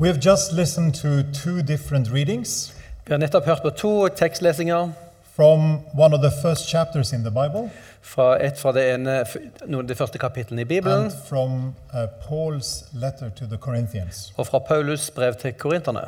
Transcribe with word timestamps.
We 0.00 0.06
have 0.08 0.20
just 0.20 0.52
listened 0.52 0.94
to 0.94 1.08
two 1.32 1.62
different 1.62 2.12
readings 2.12 2.74
Vi 3.06 3.12
har 3.12 3.18
nettopp 3.18 3.44
hørt 3.44 3.62
på 3.62 3.70
to 3.70 4.08
tekstlesinger. 4.08 4.92
from 5.36 5.80
one 5.94 6.14
of 6.14 6.20
the 6.22 6.30
first 6.42 6.68
chapters 6.68 7.12
in 7.12 7.20
the 7.22 7.30
Bible 7.30 7.70
Fra 8.00 8.44
et 8.46 8.58
fra 8.58 8.72
det 8.72 8.94
ene, 8.94 9.24
noen 9.66 9.84
av 9.84 9.88
de 9.88 9.94
første 9.94 10.18
kapitlene 10.18 10.60
i 10.60 10.64
Bibelen, 10.64 11.04
and 11.04 11.12
from 11.28 11.74
uh, 11.94 12.06
Paul's 12.28 12.84
letter 12.92 13.28
to 13.30 13.44
the 13.46 13.56
Corinthians. 13.56 14.32
og 14.36 14.46
fra 14.46 14.58
Paulus 14.58 15.10
brev 15.10 15.34
til 15.34 15.52
korinterne. 15.52 16.00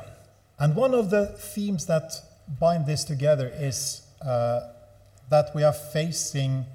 And 0.59 0.77
one 0.79 0.95
of 0.99 1.05
the 1.11 1.27
themes 1.55 1.85
that 1.85 2.03
bind 2.61 2.87
this 2.87 3.05
together 3.05 3.49
is 3.69 4.03
uh, 4.23 4.29
that 5.31 5.45
we 5.55 5.65
are 5.67 5.75
facing 5.93 6.67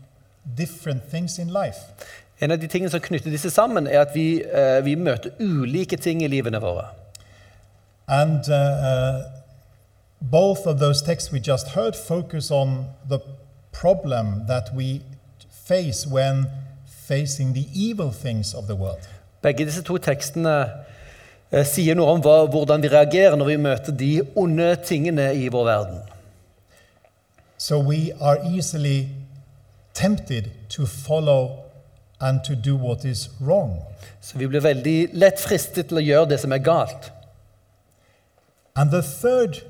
different 0.57 1.01
things 1.09 1.39
in 1.39 1.47
life. 1.47 1.79
En 2.39 2.51
av 2.51 2.57
de 2.61 2.67
tingene 2.67 2.89
som 2.91 2.99
knytter 2.99 3.29
disse 3.31 3.49
sammen, 3.49 3.87
er 3.87 4.01
at 4.01 4.07
vi, 4.15 4.43
eh, 4.43 4.85
vi 4.85 4.95
møter 4.95 5.29
ulike 5.39 5.97
ting 5.97 6.23
i 6.23 6.27
livene 6.27 6.59
våre. 6.61 6.85
And 8.07 8.47
uh, 8.49 8.53
uh, 8.53 9.31
both 10.21 10.67
of 10.67 10.79
those 10.79 11.01
texts 11.01 11.31
we 11.31 11.39
just 11.39 11.69
heard 11.69 11.95
focus 11.95 12.51
on 12.51 12.87
the 13.07 13.19
problem 13.71 14.45
that 14.47 14.73
we 14.73 15.01
face 15.49 16.05
when 16.07 16.47
facing 16.85 17.53
the 17.53 17.67
evil 17.73 18.11
things 18.11 18.53
of 18.53 18.67
the 18.67 18.75
world. 18.75 19.07
Begge 19.43 19.65
disse 19.65 19.83
to 19.83 19.97
tekstene 20.01 20.53
eh, 21.51 21.65
sier 21.65 21.97
noe 21.97 22.15
om 22.15 22.21
hva, 22.23 22.45
hvordan 22.49 22.81
vi 22.81 22.89
reagerer 22.89 23.37
når 23.37 23.51
vi 23.51 23.57
møter 23.61 23.93
de 23.93 24.11
onde 24.35 24.71
tingene 24.85 25.27
i 25.37 25.49
vår 25.53 25.65
verden. 25.65 25.99
So 27.57 27.79
we 27.79 28.11
are 28.21 28.39
easily 28.53 29.09
tempted 29.93 30.51
to 30.69 30.85
follow 30.85 31.65
and 32.19 32.41
to 32.43 32.55
do 32.55 32.75
what 32.75 33.05
is 33.05 33.29
wrong. 33.41 33.81
Så 34.21 34.37
vi 34.37 34.47
blir 34.47 34.61
veldig 34.65 34.97
lett 35.13 35.39
fristet 35.41 35.89
til 35.89 36.01
å 36.01 36.05
gjøre 36.05 36.31
det 36.33 36.41
som 36.41 36.53
er 36.55 36.63
galt. 36.65 37.11
And 38.75 38.91
the 38.91 39.01
third 39.01 39.63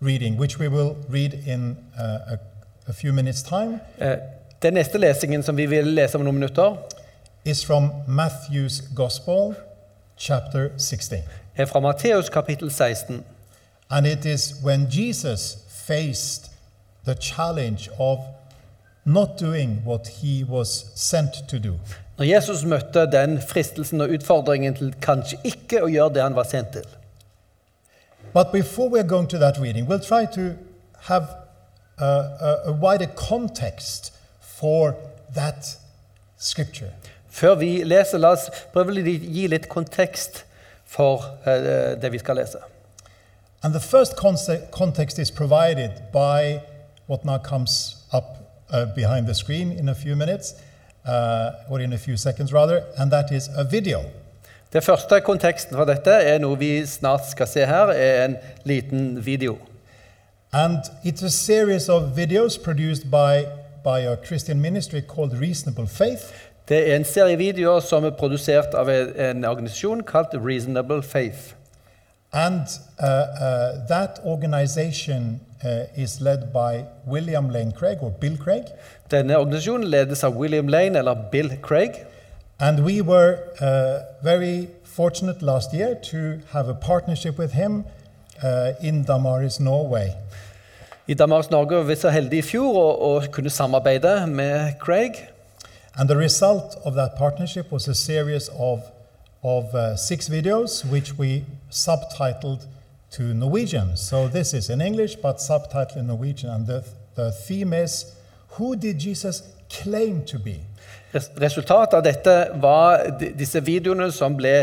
reading, 0.00 0.38
which 0.38 0.58
we 0.58 0.68
will 0.68 0.96
read 1.08 1.34
in 1.46 1.76
uh, 1.98 2.02
a, 2.34 2.38
a 2.88 2.92
few 2.92 3.12
minutes' 3.12 3.42
time, 3.42 3.80
Eh, 3.98 4.16
Den 4.62 4.74
neste 4.74 4.98
lesingen 4.98 5.42
som 5.42 5.56
vi 5.56 5.66
vil 5.66 5.84
lese 5.86 6.14
om 6.14 6.24
noen 6.24 6.34
minutter, 6.34 6.76
is 7.44 7.64
from 7.64 7.90
Matthew's 8.08 8.82
Gospel, 8.94 9.54
chapter 10.16 10.70
16. 10.78 11.18
er 11.56 11.66
fra 11.66 11.80
Matteus 11.80 12.28
kapittel 12.28 12.70
16. 12.70 13.24
And 13.90 14.06
it 14.06 14.24
is 14.24 14.54
when 14.62 14.86
Jesus 14.90 15.58
faced 15.68 16.50
the 17.04 17.14
challenge 17.14 17.90
of 17.98 18.18
not 19.04 19.28
doing 19.40 19.82
what 19.86 20.08
he 20.08 20.44
was 20.48 20.86
sent 20.94 21.48
to 21.48 21.58
do. 21.58 21.74
Når 22.18 22.24
Jesus 22.24 22.64
møtte 22.64 23.06
den 23.12 23.40
fristelsen 23.48 24.00
og 24.00 24.08
utfordringen 24.10 24.74
til 24.74 24.94
kanskje 25.02 25.38
ikke 25.44 25.82
å 25.82 25.88
gjøre 25.88 26.14
det 26.14 26.22
han 26.22 26.36
var 26.36 26.44
sendt 26.48 26.72
til. 26.72 26.84
But 28.34 28.52
before 28.52 28.88
we're 28.90 29.04
going 29.04 29.28
to 29.28 29.38
that 29.38 29.58
reading, 29.58 29.86
we'll 29.86 30.00
try 30.00 30.26
to 30.26 30.58
have 31.02 31.36
a, 31.98 32.04
a, 32.04 32.62
a 32.66 32.72
wider 32.72 33.06
context 33.06 34.12
for 34.40 34.96
that 35.34 35.76
scripture. 36.36 36.90
Før 37.30 37.54
vi 37.54 37.84
leser, 37.84 38.18
la 38.18 38.32
oss 38.34 38.48
prøve 38.74 38.90
å 38.90 39.02
gi 39.02 39.46
litt 39.50 39.68
kontekst 39.70 40.42
for 40.86 41.22
eh, 41.46 41.94
det 41.98 42.10
vi 42.10 42.18
skal 42.18 42.38
lese. 42.38 42.58
And 43.62 43.74
the 43.74 43.80
first 43.80 44.16
context 44.16 45.18
is 45.18 45.30
provided 45.30 46.12
by 46.12 46.60
what 47.06 47.24
now 47.24 47.38
comes 47.38 48.04
up 48.12 48.64
uh, 48.70 48.86
behind 48.94 49.26
the 49.26 49.34
screen 49.34 49.72
in 49.72 49.88
a 49.88 49.94
few 49.94 50.16
minutes, 50.16 50.54
uh, 51.06 51.70
or 51.70 51.80
in 51.80 51.92
a 51.92 51.98
few 51.98 52.16
seconds 52.16 52.52
rather, 52.52 52.84
and 52.98 53.10
that 53.10 53.32
is 53.32 53.48
a 53.56 53.64
video. 53.64 54.04
Det 54.74 54.84
første 54.84 55.20
konteksten 55.20 55.76
for 55.76 55.86
dette 55.86 56.10
er 56.10 56.40
noe 56.42 56.56
vi 56.58 56.80
snart 56.86 57.28
skal 57.30 57.46
se 57.46 57.62
her, 57.62 57.92
er 57.94 58.24
en 58.24 58.32
liten 58.66 59.26
video. 59.26 59.54
And 60.52 60.78
it's 61.04 61.22
a 61.22 61.30
series 61.30 61.88
of 61.88 62.02
videos 62.16 62.58
produced 62.58 63.04
by, 63.04 63.46
by 63.84 64.00
a 64.10 64.16
Christian 64.16 64.60
ministry 64.60 65.00
called 65.00 65.40
Reasonable 65.40 65.86
Faith. 65.86 66.24
Det 66.68 66.90
er 66.90 66.96
en 66.96 67.04
serie 67.04 67.36
videoer 67.36 67.80
som 67.86 68.04
er 68.04 68.16
produsert 68.18 68.74
av 68.74 68.90
en 68.90 69.12
en 69.14 69.44
organisasjon 69.44 70.02
kalt 70.02 70.34
Reasonable 70.34 71.02
Faith. 71.02 71.54
And 72.32 72.66
uh, 72.98 73.06
uh, 73.06 73.86
that 73.88 74.18
organization 74.24 75.40
uh, 75.64 76.02
is 76.02 76.20
led 76.20 76.50
by 76.52 76.82
William 77.06 77.48
Lane 77.50 77.72
Craig, 77.72 78.02
or 78.02 78.10
Bill 78.10 78.36
Craig. 78.38 78.64
Denne 79.10 79.38
organisasjonen 79.38 79.86
ledes 79.86 80.24
av 80.24 80.34
William 80.36 80.68
Lane, 80.68 80.98
eller 80.98 81.14
Bill 81.30 81.52
Craig. 81.62 81.90
And 82.60 82.84
we 82.84 83.00
were 83.00 83.38
uh, 83.60 84.22
very 84.22 84.68
fortunate 84.84 85.42
last 85.42 85.74
year 85.74 85.96
to 86.10 86.40
have 86.52 86.68
a 86.68 86.74
partnership 86.74 87.36
with 87.36 87.52
him 87.52 87.84
uh, 88.42 88.72
in 88.80 89.04
Damaris, 89.04 89.58
Norway. 89.58 90.14
I 91.08 91.14
Danmarks 91.14 91.50
Norge 91.50 91.76
var 91.76 91.82
vi 91.82 91.96
så 91.96 92.08
heldige 92.08 92.38
i 92.38 92.46
fjor 92.46 92.76
å, 92.78 92.84
å 93.06 93.26
kunne 93.32 93.50
samarbeide 93.50 94.26
med 94.26 94.78
Craig. 94.80 95.18
And 95.96 96.08
the 96.08 96.16
result 96.16 96.78
of 96.84 96.94
that 96.94 97.18
partnership 97.18 97.72
was 97.72 97.88
a 97.88 97.94
series 97.94 98.48
of, 98.48 98.80
of 99.42 99.74
uh, 99.74 99.96
six 99.96 100.28
videos, 100.28 100.84
which 100.84 101.18
we 101.18 101.44
subtitled 101.70 102.66
to 103.10 103.22
Norwegian. 103.34 103.96
So 103.96 104.28
this 104.28 104.54
is 104.54 104.70
in 104.70 104.80
English, 104.80 105.16
but 105.16 105.38
subtitled 105.38 105.96
in 105.96 106.06
Norwegian. 106.06 106.50
And 106.50 106.66
the, 106.66 106.84
the 107.16 107.32
theme 107.32 107.72
is 107.72 108.06
Who 108.58 108.76
did 108.76 108.98
Jesus 108.98 109.42
claim 109.68 110.24
to 110.26 110.38
be? 110.38 110.60
Res- 111.14 111.30
Resultatet 111.40 111.94
av 111.94 112.02
dette 112.02 112.34
var 112.60 113.04
disse 113.38 113.60
videoene 113.64 114.10
som 114.12 114.36
ble 114.36 114.54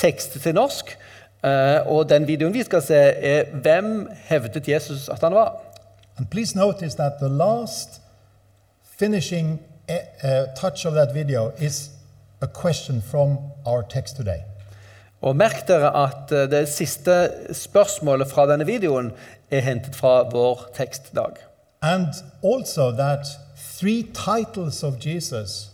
tekstet 0.00 0.42
til 0.42 0.54
norsk. 0.54 0.94
Eh, 1.44 1.86
Og 1.86 2.08
den 2.08 2.26
videoen 2.26 2.54
vi 2.54 2.62
skal 2.64 2.82
se, 2.82 2.94
er 2.96 3.44
'Hvem 3.52 4.08
hevdet 4.28 4.68
Jesus 4.68 5.08
at 5.08 5.20
han 5.20 5.34
var?' 5.34 5.56
And 6.18 6.26
please 6.30 6.56
notice 6.56 6.96
that 6.96 7.12
the 7.20 7.28
last 7.28 8.00
finishing 8.98 9.60
touch 10.60 10.84
of 10.86 10.94
that 10.94 11.14
video 11.14 11.52
is 11.58 11.90
a 12.42 12.46
question 12.46 13.02
from 13.02 13.38
our 13.66 13.82
text 13.88 14.16
today. 14.16 14.40
Og 15.22 15.36
merk 15.36 15.68
dere 15.68 15.90
at 16.06 16.32
eh, 16.32 16.50
det 16.50 16.68
siste 16.68 17.30
spørsmålet 17.52 18.28
fra 18.30 18.46
denne 18.46 18.66
videoen 18.66 19.12
er 19.50 19.60
hentet 19.60 19.96
fra 19.96 20.22
vår 20.30 20.68
tekstdag. 20.74 21.32
And 21.82 22.06
also 22.44 22.90
that 22.96 23.26
three 23.80 24.02
titles 24.02 24.82
of 24.82 24.94
Jesus 25.06 25.70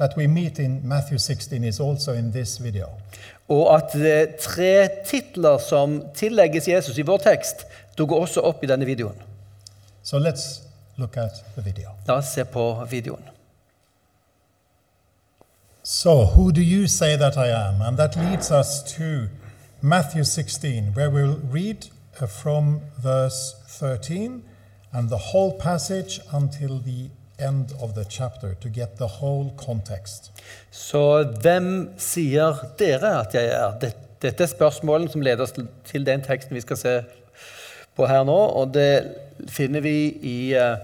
that 0.00 0.16
we 0.16 0.26
meet 0.26 0.58
in 0.58 0.80
Matthew 0.88 1.18
16 1.18 1.64
is 1.64 1.80
also 1.80 2.12
in 2.12 2.32
this 2.32 2.58
video. 2.62 2.86
Og 3.48 3.74
at 3.76 3.94
er 3.94 4.26
tre 4.40 4.88
titler 5.06 5.58
som 5.58 6.02
tillegges 6.14 6.68
Jesus 6.68 6.98
i 6.98 7.02
vår 7.02 7.18
tekst, 7.18 7.66
dukker 7.98 8.16
også 8.16 8.40
opp 8.40 8.64
i 8.64 8.70
denne 8.70 8.86
videoen. 8.88 9.18
So 10.02 10.18
let's 10.18 10.62
look 10.96 11.16
at 11.16 11.44
the 11.54 11.62
video. 11.64 11.90
La 12.08 12.16
oss 12.16 12.32
se 12.34 12.44
på 12.44 12.86
videoen. 12.90 13.28
So, 15.82 16.24
who 16.24 16.52
do 16.52 16.60
you 16.60 16.86
say 16.86 17.16
that 17.16 17.36
I 17.36 17.48
am? 17.48 17.82
And 17.82 17.96
that 17.96 18.16
leads 18.16 18.50
us 18.50 18.82
to 18.96 19.28
Matthew 19.80 20.24
16, 20.24 20.94
where 20.94 21.10
we'll 21.10 21.40
read 21.52 21.88
uh, 22.20 22.26
from 22.26 22.80
verse 23.02 23.54
13 23.68 24.42
and 24.92 25.08
the 25.08 25.32
whole 25.32 25.58
passage 25.58 26.20
until 26.32 26.78
the 26.78 27.10
end 27.48 27.72
of 27.82 27.94
the 27.94 28.04
chapter 28.04 28.54
to 28.54 28.68
get 28.68 28.96
the 28.98 29.06
whole 29.06 29.50
context. 29.56 30.32
Så 30.70 31.22
hvem 31.42 31.94
sier 31.98 32.54
dere 32.78 33.20
at 33.20 33.34
jeg 33.34 33.44
er? 33.46 33.78
Det- 33.80 33.96
Dette 34.22 34.42
er 34.44 34.48
spørsmålene 34.48 35.10
som 35.10 35.20
leder 35.20 35.42
oss 35.42 35.52
til- 35.84 36.06
den 36.06 36.20
teksten 36.22 36.54
vi 36.54 36.60
skal 36.60 36.76
se 36.76 37.02
på 37.96 38.06
her 38.06 38.24
nå. 38.24 38.36
Og 38.36 38.74
det 38.74 39.14
finner 39.48 39.80
vi 39.80 40.08
i 40.22 40.54
uh, 40.58 40.76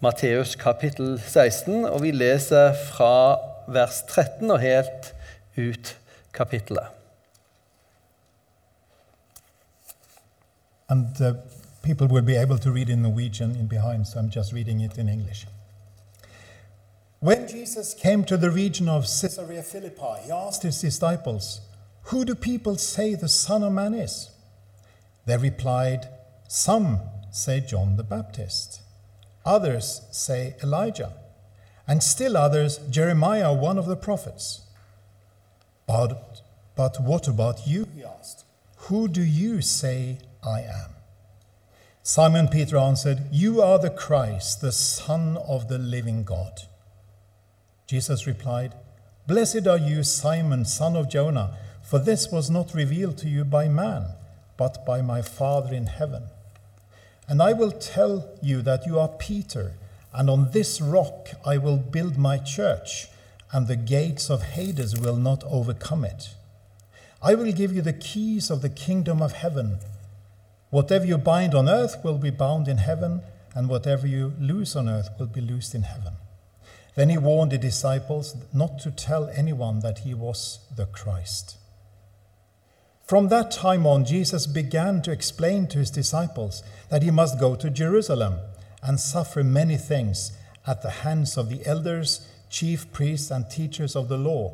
Matteus 0.00 0.54
kapittel 0.54 1.22
16, 1.26 1.84
og 1.84 2.02
vi 2.02 2.10
leser 2.10 2.74
fra 2.74 3.38
vers 3.68 4.02
13 4.08 4.50
og 4.50 4.60
helt 4.60 5.14
ut 5.58 5.96
kapittelet. 6.34 6.86
And 10.88 11.06
uh, 11.20 11.32
people 11.82 12.06
will 12.08 12.22
be 12.26 12.36
able 12.36 12.58
to 12.58 12.70
read 12.70 12.88
in 12.88 12.98
Norwegian 13.02 13.56
in 13.56 13.68
behind, 13.68 14.06
so 14.06 14.18
I'm 14.18 14.28
just 14.36 14.52
reading 14.52 14.80
it 14.84 14.98
in 14.98 15.08
English. 15.08 15.46
When 17.22 17.46
Jesus 17.46 17.94
came 17.94 18.24
to 18.24 18.36
the 18.36 18.50
region 18.50 18.88
of 18.88 19.04
Caesarea 19.04 19.62
Philippi, 19.62 20.24
he 20.24 20.32
asked 20.32 20.64
his 20.64 20.80
disciples, 20.80 21.60
Who 22.06 22.24
do 22.24 22.34
people 22.34 22.76
say 22.76 23.14
the 23.14 23.28
Son 23.28 23.62
of 23.62 23.72
Man 23.72 23.94
is? 23.94 24.28
They 25.24 25.36
replied, 25.36 26.08
Some 26.48 26.98
say 27.30 27.60
John 27.60 27.96
the 27.96 28.02
Baptist, 28.02 28.80
others 29.46 30.00
say 30.10 30.56
Elijah, 30.64 31.12
and 31.86 32.02
still 32.02 32.36
others 32.36 32.78
Jeremiah, 32.90 33.52
one 33.52 33.78
of 33.78 33.86
the 33.86 33.94
prophets. 33.94 34.62
But, 35.86 36.40
but 36.74 37.00
what 37.00 37.28
about 37.28 37.68
you? 37.68 37.86
He 37.94 38.02
asked. 38.02 38.44
Who 38.88 39.06
do 39.06 39.22
you 39.22 39.62
say 39.62 40.18
I 40.42 40.62
am? 40.62 40.90
Simon 42.02 42.48
Peter 42.48 42.76
answered, 42.76 43.20
You 43.30 43.62
are 43.62 43.78
the 43.78 43.90
Christ, 43.90 44.60
the 44.60 44.72
Son 44.72 45.36
of 45.36 45.68
the 45.68 45.78
living 45.78 46.24
God. 46.24 46.62
Jesus 47.92 48.26
replied, 48.26 48.72
Blessed 49.26 49.66
are 49.66 49.76
you, 49.76 50.02
Simon, 50.02 50.64
son 50.64 50.96
of 50.96 51.10
Jonah, 51.10 51.58
for 51.82 51.98
this 51.98 52.32
was 52.32 52.48
not 52.48 52.72
revealed 52.72 53.18
to 53.18 53.28
you 53.28 53.44
by 53.44 53.68
man, 53.68 54.06
but 54.56 54.86
by 54.86 55.02
my 55.02 55.20
Father 55.20 55.74
in 55.74 55.84
heaven. 55.88 56.22
And 57.28 57.42
I 57.42 57.52
will 57.52 57.70
tell 57.70 58.30
you 58.40 58.62
that 58.62 58.86
you 58.86 58.98
are 58.98 59.08
Peter, 59.08 59.74
and 60.14 60.30
on 60.30 60.52
this 60.52 60.80
rock 60.80 61.32
I 61.44 61.58
will 61.58 61.76
build 61.76 62.16
my 62.16 62.38
church, 62.38 63.08
and 63.52 63.66
the 63.66 63.76
gates 63.76 64.30
of 64.30 64.42
Hades 64.42 64.98
will 64.98 65.16
not 65.16 65.44
overcome 65.44 66.06
it. 66.06 66.30
I 67.20 67.34
will 67.34 67.52
give 67.52 67.74
you 67.74 67.82
the 67.82 67.92
keys 67.92 68.48
of 68.50 68.62
the 68.62 68.70
kingdom 68.70 69.20
of 69.20 69.32
heaven. 69.32 69.80
Whatever 70.70 71.04
you 71.04 71.18
bind 71.18 71.54
on 71.54 71.68
earth 71.68 72.02
will 72.02 72.16
be 72.16 72.30
bound 72.30 72.68
in 72.68 72.78
heaven, 72.78 73.20
and 73.54 73.68
whatever 73.68 74.06
you 74.06 74.32
loose 74.40 74.76
on 74.76 74.88
earth 74.88 75.10
will 75.18 75.26
be 75.26 75.42
loosed 75.42 75.74
in 75.74 75.82
heaven. 75.82 76.14
Then 76.94 77.08
he 77.08 77.18
warned 77.18 77.52
the 77.52 77.58
disciples 77.58 78.36
not 78.52 78.78
to 78.80 78.90
tell 78.90 79.28
anyone 79.30 79.80
that 79.80 80.00
he 80.00 80.14
was 80.14 80.58
the 80.76 80.86
Christ. 80.86 81.56
From 83.06 83.28
that 83.28 83.50
time 83.50 83.86
on, 83.86 84.04
Jesus 84.04 84.46
began 84.46 85.02
to 85.02 85.10
explain 85.10 85.66
to 85.68 85.78
his 85.78 85.90
disciples 85.90 86.62
that 86.90 87.02
he 87.02 87.10
must 87.10 87.40
go 87.40 87.54
to 87.56 87.70
Jerusalem 87.70 88.38
and 88.82 88.98
suffer 88.98 89.42
many 89.42 89.76
things 89.76 90.32
at 90.66 90.82
the 90.82 90.90
hands 90.90 91.36
of 91.36 91.48
the 91.48 91.66
elders, 91.66 92.26
chief 92.48 92.90
priests, 92.92 93.30
and 93.30 93.50
teachers 93.50 93.96
of 93.96 94.08
the 94.08 94.16
law, 94.16 94.52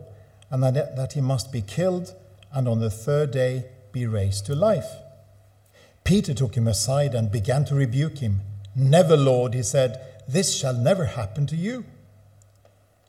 and 0.50 0.62
that 0.62 1.12
he 1.12 1.20
must 1.20 1.52
be 1.52 1.60
killed 1.60 2.14
and 2.52 2.66
on 2.66 2.80
the 2.80 2.90
third 2.90 3.30
day 3.30 3.66
be 3.92 4.06
raised 4.06 4.46
to 4.46 4.54
life. 4.54 4.90
Peter 6.04 6.32
took 6.32 6.56
him 6.56 6.66
aside 6.66 7.14
and 7.14 7.30
began 7.30 7.64
to 7.66 7.74
rebuke 7.74 8.18
him. 8.18 8.40
Never, 8.74 9.16
Lord, 9.16 9.54
he 9.54 9.62
said, 9.62 10.00
this 10.26 10.56
shall 10.56 10.74
never 10.74 11.04
happen 11.04 11.46
to 11.48 11.56
you. 11.56 11.84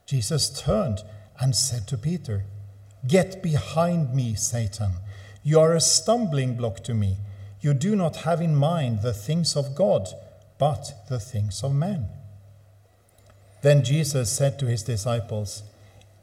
Jesus 0.09 0.49
turned 0.49 1.03
and 1.39 1.55
said 1.55 1.85
to 1.85 1.95
Peter, 1.95 2.45
Get 3.07 3.43
behind 3.43 4.11
me, 4.11 4.33
Satan. 4.33 4.93
You 5.43 5.59
are 5.59 5.75
a 5.75 5.79
stumbling 5.79 6.55
block 6.55 6.83
to 6.85 6.95
me. 6.95 7.17
You 7.61 7.75
do 7.75 7.95
not 7.95 8.15
have 8.25 8.41
in 8.41 8.55
mind 8.55 9.03
the 9.03 9.13
things 9.13 9.55
of 9.55 9.75
God, 9.75 10.09
but 10.57 11.07
the 11.09 11.19
things 11.19 11.63
of 11.63 11.75
men. 11.75 12.07
Then 13.61 13.83
Jesus 13.83 14.31
said 14.31 14.57
to 14.57 14.65
his 14.65 14.81
disciples, 14.81 15.61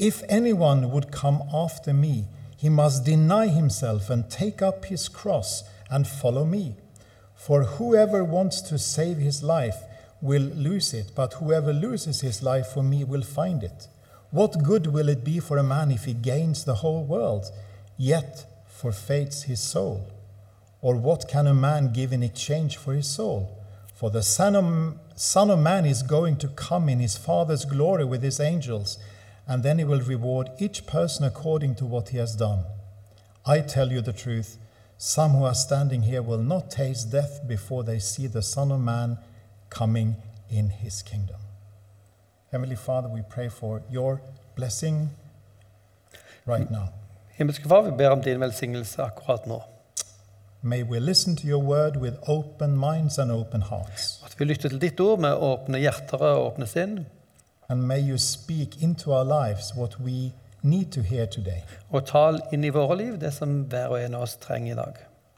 If 0.00 0.25
anyone 0.29 0.91
would 0.91 1.12
come 1.12 1.44
after 1.55 1.94
me, 1.94 2.27
he 2.56 2.69
must 2.69 3.05
deny 3.05 3.47
himself 3.47 4.11
and 4.11 4.29
take 4.29 4.61
up 4.61 4.87
his 4.87 5.09
cross 5.09 5.62
and 5.88 6.09
follow 6.09 6.44
me. 6.44 6.75
For 7.37 7.62
whoever 7.62 8.25
wants 8.25 8.61
to 8.62 8.81
save 8.81 9.19
his 9.19 9.44
life 9.44 9.85
will 10.20 10.42
lose 10.42 10.94
it, 10.94 11.12
but 11.14 11.34
whoever 11.34 11.72
loses 11.72 12.20
his 12.20 12.42
life 12.42 12.68
for 12.68 12.82
me 12.82 13.04
will 13.04 13.22
find 13.22 13.62
it. 13.62 13.88
What 14.30 14.62
good 14.62 14.88
will 14.88 15.08
it 15.08 15.24
be 15.24 15.40
for 15.40 15.56
a 15.56 15.62
man 15.62 15.90
if 15.90 16.04
he 16.04 16.14
gains 16.14 16.64
the 16.64 16.76
whole 16.76 17.04
world, 17.04 17.46
yet 17.96 18.46
forfeits 18.66 19.44
his 19.44 19.60
soul? 19.60 20.10
Or 20.80 20.96
what 20.96 21.28
can 21.28 21.46
a 21.46 21.54
man 21.54 21.92
give 21.92 22.12
in 22.12 22.22
exchange 22.22 22.76
for 22.76 22.94
his 22.94 23.08
soul? 23.08 23.62
For 23.94 24.10
the 24.10 24.22
Son 24.22 24.54
of, 24.54 24.98
Son 25.14 25.50
of 25.50 25.58
Man 25.58 25.86
is 25.86 26.02
going 26.02 26.36
to 26.38 26.48
come 26.48 26.88
in 26.88 26.98
his 26.98 27.16
Father's 27.16 27.64
glory 27.64 28.04
with 28.04 28.22
his 28.22 28.40
angels, 28.40 28.98
and 29.46 29.62
then 29.62 29.78
he 29.78 29.84
will 29.84 30.00
reward 30.00 30.50
each 30.58 30.86
person 30.86 31.24
according 31.24 31.76
to 31.76 31.86
what 31.86 32.10
he 32.10 32.18
has 32.18 32.36
done. 32.36 32.64
I 33.46 33.60
tell 33.60 33.90
you 33.90 34.02
the 34.02 34.12
truth, 34.12 34.58
some 34.98 35.32
who 35.32 35.44
are 35.44 35.54
standing 35.54 36.02
here 36.02 36.20
will 36.20 36.42
not 36.42 36.70
taste 36.70 37.10
death 37.10 37.40
before 37.46 37.84
they 37.84 37.98
see 37.98 38.26
the 38.26 38.42
Son 38.42 38.70
of 38.70 38.80
Man 38.80 39.18
coming 39.70 40.16
in 40.50 40.70
his 40.70 41.02
kingdom. 41.02 41.40
Heavenly 42.52 42.76
Father, 42.76 43.08
we 43.08 43.22
pray 43.30 43.48
for 43.48 43.82
your 43.92 44.20
blessing 44.54 45.10
right 46.46 46.70
now. 46.70 46.88
Himmelske 47.38 47.68
Far, 47.68 47.82
vi 47.82 47.90
ber 47.90 48.10
om 48.10 48.22
din 48.22 48.40
velsignelse 48.40 49.02
akkurat 49.02 49.46
nå. 49.46 49.62
May 50.62 50.82
we 50.82 51.00
listen 51.00 51.36
to 51.36 51.46
your 51.46 51.62
word 51.62 51.96
with 51.96 52.16
open 52.26 52.76
minds 52.76 53.18
and 53.18 53.32
open 53.32 53.62
hearts. 53.62 54.22
At 54.24 54.40
vi 54.40 54.44
lytter 54.44 54.68
til 54.68 54.80
ditt 54.80 55.00
ord 55.00 55.20
med 55.20 55.34
åpne 55.34 55.78
hjerter 55.78 56.18
og 56.18 56.46
åpne 56.46 56.66
sinn. 56.66 57.06
And 57.68 57.82
may 57.82 58.00
you 58.10 58.18
speak 58.18 58.82
into 58.82 59.12
our 59.12 59.24
lives 59.24 59.74
what 59.76 60.00
we 60.00 60.32
need 60.62 60.92
to 60.92 61.00
hear 61.00 61.26
today. 61.26 61.62
Og 61.90 62.06
tal 62.06 62.40
inn 62.52 62.64
i 62.64 62.68
våre 62.68 62.96
liv 62.96 63.20
det 63.20 63.34
som 63.34 63.60
hver 63.70 63.86
og 63.86 64.02
en 64.02 64.14
av 64.14 64.26
oss 64.26 64.36
trenger 64.36 64.72
i 64.72 64.76
dag. 64.76 64.94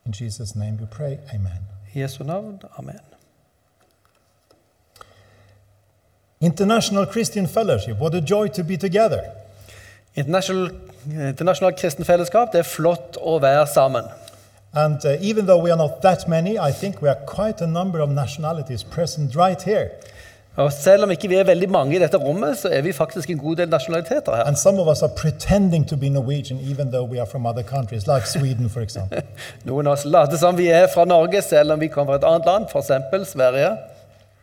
In 0.06 0.12
Jesus' 0.12 0.56
name 0.56 0.78
we 0.80 0.86
pray. 0.86 1.18
Amen. 1.34 1.68
I 1.94 2.00
Jesu 2.00 2.24
navn. 2.24 2.60
Amen. 2.78 3.07
International 6.40 7.06
Christian 7.06 7.48
Fellowship, 7.48 7.98
what 7.98 8.14
a 8.14 8.20
joy 8.20 8.48
to 8.48 8.62
be 8.62 8.76
together. 8.76 9.22
International, 10.14 10.70
internasjonalt 11.06 11.78
kristen 11.80 12.04
fellesskap, 12.04 12.52
det 12.52 12.62
er 12.62 12.68
flott 12.68 13.18
å 13.18 13.38
være 13.42 13.66
sammen. 13.66 14.06
And 14.72 15.04
uh, 15.04 15.16
even 15.20 15.46
though 15.46 15.58
we 15.58 15.70
are 15.70 15.76
not 15.76 16.02
that 16.02 16.28
many, 16.28 16.58
I 16.58 16.72
think 16.72 17.02
we 17.02 17.08
are 17.08 17.18
quite 17.26 17.60
a 17.60 17.66
number 17.66 18.00
of 18.00 18.10
nationalities 18.10 18.84
present 18.84 19.34
right 19.34 19.62
here. 19.62 19.90
Og 20.58 20.72
selv 20.72 21.02
om 21.02 21.10
ikke 21.10 21.28
vi 21.30 21.36
er 21.38 21.44
veldig 21.46 21.68
mange 21.70 21.94
i 21.96 22.00
dette 22.02 22.18
rommet, 22.18 22.56
så 22.58 22.68
er 22.74 22.82
vi 22.82 22.92
faktisk 22.92 23.30
en 23.30 23.38
god 23.38 23.56
del 23.60 23.68
nasjonaliteter 23.70 24.34
her. 24.34 24.46
And 24.46 24.56
some 24.56 24.80
of 24.82 24.88
us 24.88 25.02
are 25.02 25.12
pretending 25.16 25.86
to 25.88 25.96
be 25.96 26.08
Norwegian, 26.08 26.58
even 26.60 26.90
though 26.90 27.06
we 27.10 27.20
are 27.20 27.26
from 27.26 27.46
other 27.46 27.62
countries, 27.62 28.06
like 28.06 28.26
Sweden, 28.26 28.68
for 28.68 28.80
example. 28.86 29.22
Noen 29.64 29.86
av 29.86 29.92
oss 29.98 30.04
later 30.04 30.38
som 30.38 30.58
vi 30.58 30.66
er 30.70 30.86
fra 30.94 31.04
Norge, 31.04 31.42
selv 31.42 31.72
om 31.72 31.80
vi 31.80 31.88
kommer 31.88 32.12
fra 32.12 32.22
et 32.22 32.30
annet 32.32 32.46
land, 32.46 32.66
f.eks. 32.70 33.30
Sverige. 33.30 33.70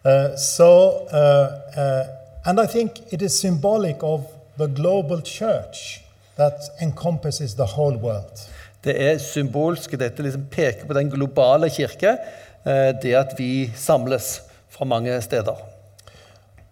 Uh, 0.05 0.35
so, 0.37 1.07
uh, 1.11 1.77
uh, 1.77 2.03
and 2.45 2.59
I 2.59 2.67
think 2.67 2.91
it 3.11 3.21
is 3.21 3.39
symbolic 3.39 4.03
of 4.03 4.21
the 4.57 4.67
global 4.67 5.21
church 5.21 6.01
that 6.37 6.53
encompasses 6.81 7.55
the 7.55 7.65
whole 7.65 7.97
world. 7.97 8.49
Det 8.83 9.01
er 9.01 9.17
symbolsk. 9.17 9.99
Dette 9.99 10.23
liksom 10.23 10.45
peker 10.51 10.85
på 10.85 10.93
den 10.93 11.09
globale 11.09 11.69
kirke, 11.69 12.17
eh, 12.65 12.93
det 13.01 13.15
at 13.15 13.33
vi 13.37 13.71
samles 13.75 14.43
fra 14.69 14.85
mange 14.85 15.21
steder. 15.21 15.55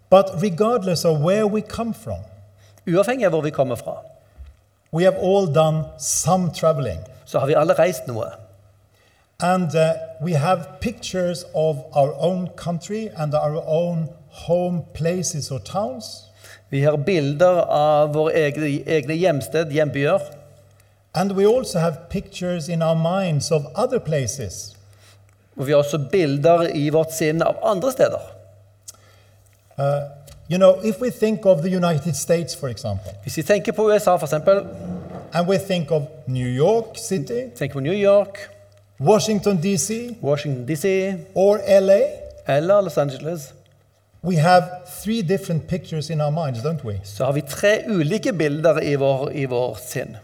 But 0.10 0.26
regardless 0.44 1.06
of 1.06 1.18
where 1.20 1.48
we 1.48 1.62
come 1.62 1.94
from, 1.94 2.20
Uavhengig 2.88 3.26
av 3.26 3.32
hvor 3.32 3.42
vi 3.42 3.50
kommer 3.50 3.76
fra, 3.76 3.98
we 4.94 5.04
have 5.04 5.16
all 5.18 5.48
done 5.56 5.84
some 5.98 6.52
traveling. 6.54 7.00
så 7.26 7.40
har 7.40 7.48
vi 7.48 7.54
alle 7.54 7.74
reist 7.74 8.08
noe. 8.08 8.26
And 9.40 9.76
uh, 9.76 9.94
we 10.22 10.34
have 10.34 10.80
pictures 10.80 11.46
of 11.54 11.84
our 11.94 12.14
own 12.14 12.50
country 12.56 13.10
and 13.18 13.34
our 13.34 13.62
own 13.66 14.10
home 14.30 14.84
places 14.94 15.52
or 15.52 15.60
towns. 15.60 16.30
Vi 16.70 16.84
har 16.84 16.98
bilder 16.98 17.62
av 17.70 18.14
våre 18.14 18.34
egne, 18.34 18.84
egne 18.86 19.14
hjemsted, 19.14 19.72
hjembyer. 19.72 20.22
And 21.14 21.32
we 21.32 21.46
also 21.46 21.80
have 21.80 22.10
pictures 22.10 22.70
in 22.70 22.82
our 22.82 22.96
minds 22.96 23.52
of 23.52 23.66
other 23.76 24.00
places. 24.00 24.76
Og 25.58 25.68
vi 25.68 25.72
har 25.72 25.78
også 25.78 25.98
bilder 26.12 26.68
i 26.74 26.90
vårt 26.90 27.14
sinn 27.14 27.42
av 27.42 27.60
andre 27.64 27.92
steder. 27.92 28.22
Uh, 29.78 29.86
you 30.50 30.58
know, 30.58 30.80
if 30.84 31.02
we 31.02 31.10
think 31.10 31.46
of 31.46 31.62
the 31.62 31.70
United 31.70 32.16
States, 32.16 32.56
for 32.56 32.68
example, 32.68 33.12
Hvis 33.24 33.38
vi 33.38 33.44
tenker 33.44 33.72
på 33.72 33.90
USA, 33.90 34.16
f.eks., 34.16 34.34
and 34.34 35.48
we 35.48 35.58
think 35.58 35.92
of 35.92 36.02
New 36.28 36.48
York 36.48 36.98
City, 36.98 37.50
tenker 37.56 37.74
på 37.74 37.80
New 37.80 37.94
York, 37.94 38.50
Washington, 39.00 39.58
D.C., 39.58 40.16
Washington 40.22 40.66
DC 40.66 41.18
or 41.36 41.60
LA, 41.68 42.00
eller 42.48 42.82
Los 42.82 42.98
Angeles, 42.98 43.54
we 44.22 44.36
have 44.36 44.64
three 45.04 45.22
different 45.22 45.68
pictures 45.68 46.10
in 46.10 46.22
our 46.22 46.32
minds, 46.32 46.62
don't 46.62 46.84
we? 46.86 47.00
så 47.04 47.26
har 47.26 47.32
vi 47.32 47.42
tre 47.42 47.84
ulike 47.88 48.34
bilder 48.34 48.82
i 48.82 48.96
vår, 48.96 49.32
i 49.32 49.46
vår 49.46 49.78
sinn. 49.82 50.18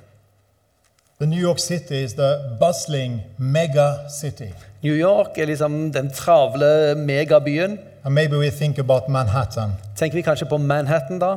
The 1.19 1.25
New 1.25 1.41
York 1.41 1.59
City 1.59 2.03
is 2.03 2.13
the 2.13 2.57
bustling 2.59 3.21
mega 3.37 4.09
city. 4.09 4.53
New 4.81 4.95
York 4.95 5.37
er 5.37 5.45
liksom 5.45 5.91
den 5.91 6.11
travle 6.11 6.95
megabyen. 6.95 7.79
And 8.03 8.13
maybe 8.13 8.37
we 8.37 8.49
think 8.49 8.77
about 8.79 9.09
Manhattan. 9.09 9.71
Tenker 9.95 10.15
vi 10.15 10.21
kanskje 10.21 10.45
på 10.45 10.57
Manhattan, 10.57 11.19
da? 11.19 11.35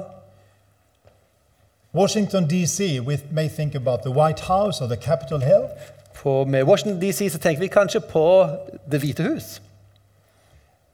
Washington, 1.95 2.49
D.C., 2.49 3.01
we 3.01 3.19
may 3.31 3.49
think 3.49 3.75
about 3.75 4.01
the 4.03 4.11
White 4.11 4.41
House 4.41 4.81
or 4.85 4.87
the 4.87 4.97
Capitol 4.97 5.41
Hill. 5.41 5.69
På, 6.15 6.45
med 6.45 6.65
Washington 6.65 7.01
DC 7.01 7.33
så 7.33 7.39
tenker 7.39 7.61
vi 7.61 7.67
kanskje 7.67 8.01
på 8.01 8.49
Det 8.91 9.01
hvite 9.01 9.23
hus. 9.23 9.63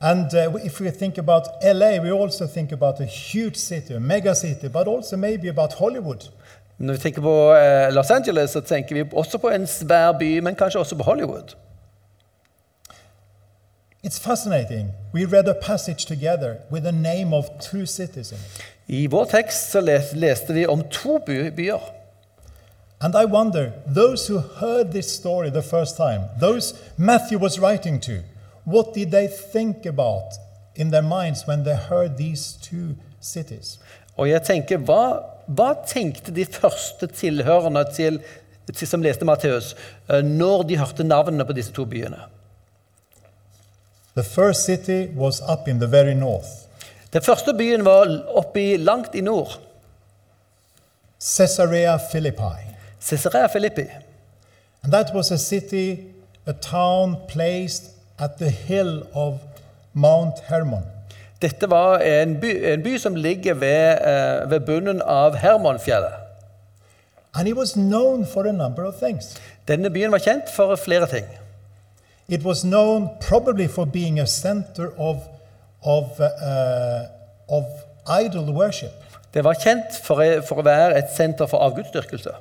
And 0.01 0.35
uh, 0.35 0.67
if 0.67 0.81
we 0.81 0.91
think 0.91 1.19
about 1.19 1.43
LA, 1.63 2.01
we 2.01 2.23
also 2.23 2.47
think 2.47 2.73
about 2.73 3.01
a 3.01 3.05
huge 3.05 3.57
city, 3.57 3.95
a 3.95 4.01
mega 4.01 4.35
city, 4.35 4.69
but 4.69 4.87
also 4.89 5.17
maybe 5.17 5.49
about 5.49 5.73
Hollywood. 5.73 6.31
Når 6.79 6.93
vi 6.93 6.99
tenker 6.99 7.23
på 7.23 7.53
uh, 7.53 7.95
Los 7.95 8.11
Angeles, 8.11 8.51
så 8.51 8.61
tenker 8.61 8.95
vi 8.95 9.05
også 9.13 9.39
på 9.39 9.49
en 9.49 9.67
svær 9.67 10.13
by, 10.13 10.39
men 10.39 10.55
kanskje 10.55 10.81
også 10.81 10.97
på 10.97 11.03
Hollywood. 11.03 11.57
It's 14.07 14.21
fascinating. 14.21 14.93
We 15.15 15.27
read 15.27 15.49
a 15.49 15.55
passage 15.63 16.07
together 16.07 16.57
with 16.71 16.85
the 16.85 16.93
name 16.93 17.37
of 17.37 17.45
two 17.61 17.87
cities. 17.87 18.35
I 18.87 19.07
vår 19.07 19.25
tekst 19.25 19.71
så 19.71 19.81
les, 19.81 20.13
leste 20.13 20.55
vi 20.55 20.67
om 20.67 20.83
to 20.91 21.19
by, 21.19 21.51
byer. 21.51 21.98
And 23.01 23.15
I 23.15 23.25
wonder, 23.27 23.73
those 23.87 24.27
who 24.27 24.39
heard 24.39 24.93
this 24.93 25.15
story 25.15 25.51
the 25.51 25.63
first 25.63 25.97
time, 25.97 26.23
those 26.41 26.75
Matthew 26.97 27.39
was 27.39 27.59
writing 27.59 28.01
to, 28.01 28.23
what 28.65 28.93
did 28.93 29.11
they 29.11 29.29
think 29.29 29.87
about 29.87 30.33
in 30.75 30.91
their 30.91 31.03
minds 31.03 31.47
when 31.47 31.63
they 31.65 31.77
heard 31.77 32.17
these 32.17 32.59
two 32.61 32.97
cities? 33.21 33.79
Og 34.17 34.29
jeg 34.29 34.43
tenker, 34.43 34.83
hva, 34.83 35.23
hva 35.47 35.73
tenkte 35.87 36.35
de 36.35 36.45
første 36.45 37.07
tilhørende 37.07 37.85
til 37.95 38.19
som 38.75 39.03
leste 39.03 39.25
Matteus, 39.25 39.77
eh, 40.11 40.25
når 40.25 40.63
de 40.69 40.79
hørte 40.79 41.05
navnene 41.05 41.47
på 41.47 41.55
disse 41.57 41.73
to 41.73 41.85
byene. 41.85 42.19
The 44.15 44.25
first 44.25 44.65
city 44.67 45.07
was 45.15 45.41
up 45.41 45.69
in 45.69 45.79
the 45.79 45.87
very 45.87 46.15
north, 46.15 46.69
Den 47.13 47.23
første 47.23 47.55
byen 47.55 47.85
var 47.85 48.11
oppe 48.37 48.77
langt 48.77 49.15
i 49.15 49.21
nord, 49.21 49.61
Caesarea 51.21 51.97
Philippi. 52.11 52.68
Cesarea 53.01 53.49
Filippi. 53.49 53.89
And 54.83 54.93
that 54.93 55.15
was 55.15 55.31
a 55.31 55.39
city, 55.39 56.07
a 56.47 56.53
town 56.53 57.17
placed 57.29 57.91
at 58.19 58.39
the 58.39 58.51
hill 58.51 59.07
of 59.15 59.41
Mount 59.95 60.39
Hermon. 60.49 60.85
Dette 61.43 61.71
var 61.71 61.99
en 61.99 62.41
by, 62.41 62.51
en 62.73 62.83
by 62.83 62.97
som 62.99 63.15
ligger 63.15 63.55
ved, 63.55 63.99
eh, 64.03 64.51
ved 64.51 64.61
bunnen 64.61 65.03
av 65.03 65.37
Hermonfjellet. 65.37 66.13
And 67.35 67.49
it 67.49 67.57
was 67.57 67.73
known 67.73 68.27
for 68.27 68.47
a 68.47 68.53
number 68.53 68.85
of 68.85 68.95
things. 68.95 69.37
Denne 69.69 69.91
byen 69.91 70.13
var 70.13 70.19
kjent 70.19 70.51
for 70.57 70.77
flere 70.77 71.07
ting. 71.07 71.27
It 72.29 72.45
was 72.45 72.63
known 72.63 73.09
probably 73.21 73.69
for 73.69 73.85
being 73.85 74.21
a 74.21 74.27
center 74.27 74.91
of, 74.99 75.17
of, 75.83 76.21
uh, 76.21 77.07
of 77.49 77.65
idol 78.25 78.53
worship. 78.55 78.93
Det 79.35 79.45
var 79.45 79.55
kjent 79.55 80.01
for, 80.05 80.25
for 80.49 80.61
å 80.61 80.65
være 80.65 80.99
et 80.99 81.15
senter 81.17 81.47
for 81.47 81.63
avgudsdyrkelse. 81.63 82.35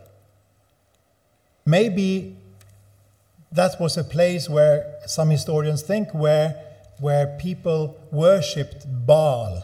Maybe 1.68 2.38
that 3.52 3.72
was 3.78 3.98
a 3.98 4.04
place 4.04 4.50
where 4.50 4.84
some 5.06 5.30
historians 5.30 5.82
think 5.82 6.14
where, 6.14 6.56
where 7.02 7.36
people 7.38 7.98
worshipped 8.10 8.86
Baal. 9.06 9.64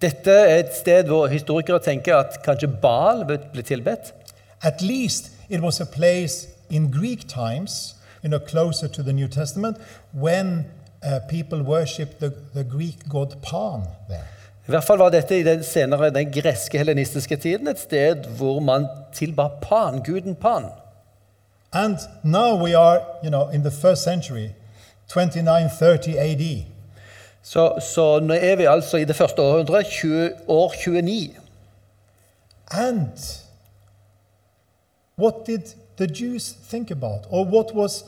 Dette 0.00 0.30
er 0.30 0.58
et 0.58 0.74
sted 0.74 1.04
hvor 1.04 1.26
historikere 1.28 1.78
tenker 1.84 2.16
at 2.16 2.38
kanskje 2.44 2.68
Baal 2.80 3.26
ble 3.28 3.62
tilbedt. 3.62 4.14
At 4.62 4.80
least 4.80 5.32
it 5.50 5.60
was 5.60 5.80
a 5.80 5.84
place 5.84 6.48
in 6.70 6.90
Greek 6.90 7.28
times, 7.28 7.94
you 8.22 8.30
know, 8.30 8.40
closer 8.40 8.88
to 8.88 9.02
the 9.02 9.12
New 9.12 9.28
Testament, 9.28 9.76
when 10.12 10.64
uh, 11.02 11.20
people 11.28 11.60
worshipped 11.62 12.20
the, 12.20 12.32
the 12.54 12.64
Greek 12.64 13.04
god 13.08 13.36
Pan 13.42 13.84
there. 14.08 14.24
I 14.66 14.72
hvert 14.72 14.84
fall 14.84 14.98
var 14.98 15.12
dette 15.12 15.36
i 15.36 15.44
den 15.44 15.60
senere 15.62 16.08
den 16.10 16.32
greske 16.32 16.80
helenistiske 16.80 17.36
tiden 17.36 17.68
et 17.68 17.84
sted 17.84 18.24
hvor 18.38 18.64
man 18.64 18.88
tilba 19.12 19.48
Pan, 19.60 20.00
guden 20.00 20.40
Pan. 20.40 20.72
And 21.74 21.98
now 22.22 22.54
we 22.54 22.74
are, 22.74 23.02
you 23.22 23.30
know, 23.30 23.48
in 23.48 23.62
the 23.62 23.70
first 23.70 24.04
century, 24.04 24.50
2930 25.08 26.18
AD. 26.18 26.66
Så, 27.42 27.78
så 27.80 28.20
nå 28.20 28.34
er 28.34 28.56
vi 28.56 28.64
altså 28.64 28.96
i 28.96 29.04
det 29.04 29.16
første 29.16 29.42
århundret, 29.42 29.86
20, 29.86 30.30
år 30.48 30.72
29. 30.84 31.30
And 32.70 33.08
what 35.18 35.34
did 35.46 35.60
the 35.96 36.06
Jews 36.06 36.54
think 36.70 36.90
about? 36.90 37.26
Or 37.30 37.44
what 37.44 37.74
was 37.74 38.04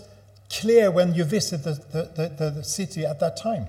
clear 0.51 0.91
when 0.91 1.15
you 1.15 1.25
visited 1.25 1.77
the, 1.93 2.09
the, 2.17 2.51
the, 2.51 2.65
city 2.65 3.05
at 3.05 3.19
that 3.19 3.33
time? 3.43 3.67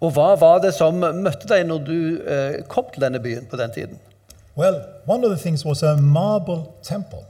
Og 0.00 0.10
hva 0.10 0.34
var 0.40 0.58
det 0.58 0.74
som 0.74 0.94
møtte 0.94 1.48
deg 1.48 1.64
når 1.66 1.78
du 1.78 2.20
eh, 2.22 2.60
kom 2.68 2.84
til 2.92 3.02
denne 3.02 3.18
byen 3.20 3.46
på 3.50 3.56
den 3.56 3.72
tiden? 3.74 3.98
Well, 4.56 4.76
one 5.06 5.24
of 5.24 5.30
the 5.30 5.42
things 5.42 5.64
was 5.64 5.82
a 5.82 5.96
marble 5.96 6.62
temple 6.82 7.24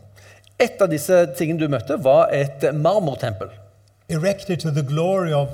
Et 0.61 0.83
av 0.83 0.91
disse 0.91 1.27
tingene 1.38 1.61
du 1.61 1.69
møtte, 1.69 1.97
var 2.05 2.29
et 2.35 2.65
marmortempel. 2.75 3.50
erected 4.09 4.61
to 4.61 4.71
the 4.71 4.83
glory 4.83 5.33
of 5.33 5.49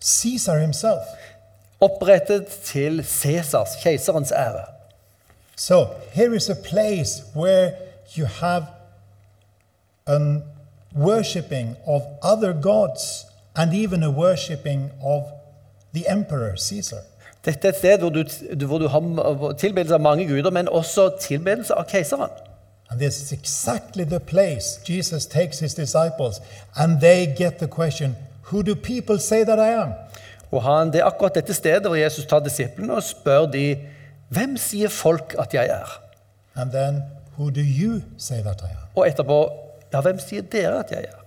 Caesar 0.00 0.58
himself. 0.58 1.02
Opprettet 1.80 2.46
til 2.46 3.04
Cæsars, 3.04 3.68
keiserens 3.82 4.32
ære. 4.32 4.64
So 5.56 5.86
here 6.12 6.34
is 6.34 6.48
a 6.50 6.54
place 6.54 7.22
where 7.34 7.72
you 8.16 8.26
have 8.26 8.62
a 10.06 10.18
worshipping 10.94 11.76
of 11.86 12.02
other 12.22 12.52
gods 12.52 13.26
and 13.56 13.74
even 13.74 14.02
a 14.02 14.10
worshipping 14.10 14.90
of 15.02 15.22
the 15.94 16.08
emperor 16.08 16.56
Caesar. 16.56 17.02
Dette 17.44 17.68
er 17.68 17.72
et 17.72 17.76
sted 17.76 17.98
hvor 17.98 18.08
du, 18.08 18.24
hvor 18.66 18.78
du 18.78 18.88
har 18.88 19.52
tilbedelse 19.58 19.94
av 19.94 20.00
mange 20.00 20.26
guder, 20.26 20.50
men 20.50 20.68
også 20.68 21.10
tilbedelse 21.20 21.74
av 21.74 21.84
keiseren. 21.84 22.30
And 22.90 23.00
this 23.00 23.22
is 23.22 23.32
exactly 23.32 24.04
the 24.04 24.20
place 24.20 24.78
Jesus 24.84 25.26
takes 25.26 25.58
his 25.58 25.74
disciples, 25.74 26.40
and 26.76 27.00
they 27.00 27.26
get 27.38 27.58
the 27.58 27.68
question 27.68 28.16
Who 28.42 28.62
do 28.62 28.74
people 28.74 29.18
say 29.18 29.44
that 29.44 29.58
I 29.58 29.72
am? 29.82 29.92
Og 30.50 30.62
han, 30.62 30.92
Det 30.92 31.00
er 31.00 31.04
akkurat 31.04 31.34
dette 31.34 31.54
stedet 31.54 31.86
hvor 31.86 31.96
Jesus 31.96 32.26
tar 32.26 32.38
disiplene 32.38 32.94
og 32.94 33.02
spør 33.02 33.46
de, 33.46 33.76
hvem 34.28 34.56
sier 34.56 34.88
folk 34.88 35.34
at 35.38 35.54
jeg 35.54 35.66
er? 35.66 36.00
And 36.54 36.70
then, 36.70 37.02
Who 37.36 37.50
do 37.50 37.60
you 37.60 38.00
say 38.18 38.42
that 38.42 38.62
I 38.62 38.70
am? 38.70 38.86
Og 38.96 39.08
etterpå, 39.08 39.52
ja, 39.92 40.00
hvem 40.00 40.18
sier 40.18 40.42
dere 40.42 40.78
at 40.78 40.90
jeg 40.90 41.04
er? 41.04 41.24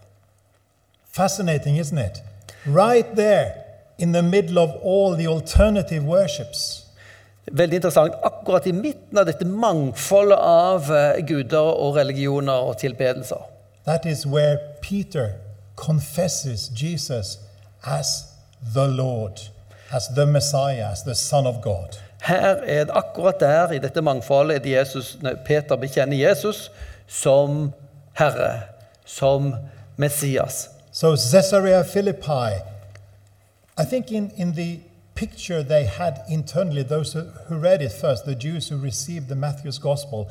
Fascinating, 1.11 1.79
isn't 1.79 1.99
it? 1.99 2.23
Right 2.65 3.05
there, 3.15 3.51
in 3.97 4.13
the 4.13 4.21
middle 4.21 4.57
of 4.57 4.69
all 4.83 5.15
the 5.15 5.27
alternative 5.27 6.03
worships, 6.03 6.78
Veldig 7.51 7.79
interessant. 7.79 8.13
Akkurat 8.23 8.67
i 8.67 8.73
midten 8.75 9.17
av 9.17 9.25
dette 9.29 9.45
mangfoldet 9.45 10.37
av 10.37 10.91
eh, 10.93 11.21
guder 11.25 11.71
og 11.75 11.95
religioner 11.97 12.67
og 12.69 12.77
tilbedelser. 12.81 13.47
that 13.89 14.05
is 14.05 14.25
where 14.25 14.57
Peter 14.81 15.33
confesses 15.75 16.69
Jesus 16.69 17.37
as 17.83 18.31
the 18.73 18.87
Lord, 18.87 19.41
as 19.91 20.07
the 20.15 20.25
Messiah, 20.25 20.91
as 20.91 21.03
the 21.03 21.15
Son 21.15 21.47
of 21.47 21.61
God. 21.61 21.97
Her 22.21 22.61
er 22.65 22.85
det 22.85 22.93
akkurat 22.93 23.39
der, 23.39 23.71
i 23.71 23.79
dette 23.79 24.01
mangfoldet, 24.01 24.65
er 24.65 24.79
Jesus, 24.79 25.17
Peter 25.45 25.75
bekjenner 25.75 26.17
Jesus 26.17 26.71
som 27.07 27.71
Herre, 28.13 28.61
som 29.05 29.55
Messias. 29.97 30.69
So, 30.91 31.15
Caesarea 31.15 31.83
Philippi, 31.83 32.61
I 33.77 33.85
think 33.89 34.11
in, 34.11 34.31
in 34.35 34.53
the 34.53 34.79
picture 35.19 35.63
they 35.63 35.85
had 35.85 36.13
internally, 36.29 36.83
those 36.83 37.13
who, 37.13 37.55
read 37.57 37.81
it 37.81 37.91
first, 37.91 38.25
the 38.25 38.35
Jews 38.35 38.69
who 38.69 38.77
received 38.77 39.27
the 39.27 39.35
Matthew's 39.35 39.79
Gospel, 39.79 40.29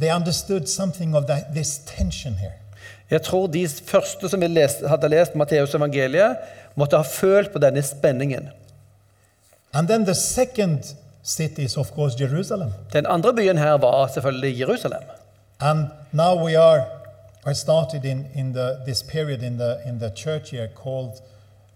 they 0.00 0.10
understood 0.10 0.68
something 0.68 1.14
of 1.14 1.26
that, 1.26 1.54
this 1.54 1.78
tension 1.96 2.34
here. 2.34 2.54
Jeg 3.10 3.22
tror 3.22 3.46
de 3.46 3.68
første 3.68 4.28
som 4.28 4.42
hadde 4.88 5.08
lest 5.08 5.34
Matteus 5.34 5.74
evangeliet, 5.74 6.36
måtte 6.76 6.96
ha 6.96 7.02
følt 7.02 7.52
på 7.52 7.58
denne 7.58 7.82
spenningen. 7.82 8.48
And 9.72 9.88
then 9.88 10.04
the 10.04 10.14
second 10.14 10.94
city 11.22 11.60
is, 11.60 11.76
of 11.76 11.90
course, 11.94 12.16
Jerusalem. 12.20 12.72
Den 12.92 13.06
andre 13.06 13.34
byen 13.34 13.58
her 13.58 13.78
var 13.78 14.06
selvfølgelig 14.06 14.60
Jerusalem. 14.60 15.02
And 15.60 15.86
now 16.12 16.44
we 16.46 16.58
are, 16.58 16.84
are 17.44 17.54
started 17.54 18.04
in, 18.04 18.26
in 18.34 18.52
the, 18.52 18.76
this 18.86 19.02
period 19.02 19.42
in 19.42 19.58
the, 19.58 19.76
in 19.86 19.98
the 19.98 20.10
church 20.16 20.52
year 20.52 20.68
called 20.84 21.12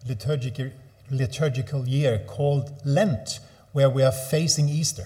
liturgical, 0.08 0.66
liturgical 1.12 1.84
year 1.88 2.18
called 2.26 2.70
Lent, 2.84 3.40
where 3.72 3.88
we 3.88 4.02
are 4.04 4.14
facing 4.30 4.70
Easter. 4.70 5.04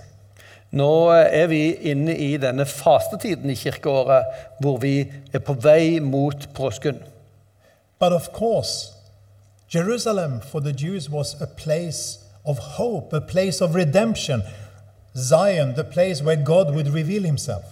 Nå 0.71 1.11
er 1.11 1.47
vi 1.47 1.61
inne 1.75 2.17
i 2.17 2.37
denne 2.37 2.67
fastetiden 2.67 3.51
i 3.51 3.55
kirkeåret, 3.55 4.25
hvor 4.61 4.77
vi 4.83 5.13
er 5.33 5.39
på 5.39 5.53
vei 5.53 5.99
mot 6.01 6.49
påsken. 6.55 6.99
But 8.01 8.13
of 8.13 8.29
course, 8.35 8.93
Jerusalem 9.75 10.41
for 10.41 10.61
the 10.61 10.75
Jews 10.79 11.11
was 11.11 11.37
a 11.41 11.47
place 11.47 12.19
of 12.45 12.59
hope, 12.59 13.17
a 13.17 13.21
place 13.21 13.65
of 13.65 13.75
redemption. 13.75 14.43
Zion, 15.17 15.75
the 15.75 15.85
place 15.85 16.23
where 16.25 16.45
God 16.45 16.75
would 16.75 16.95
reveal 16.95 17.25
himself. 17.25 17.65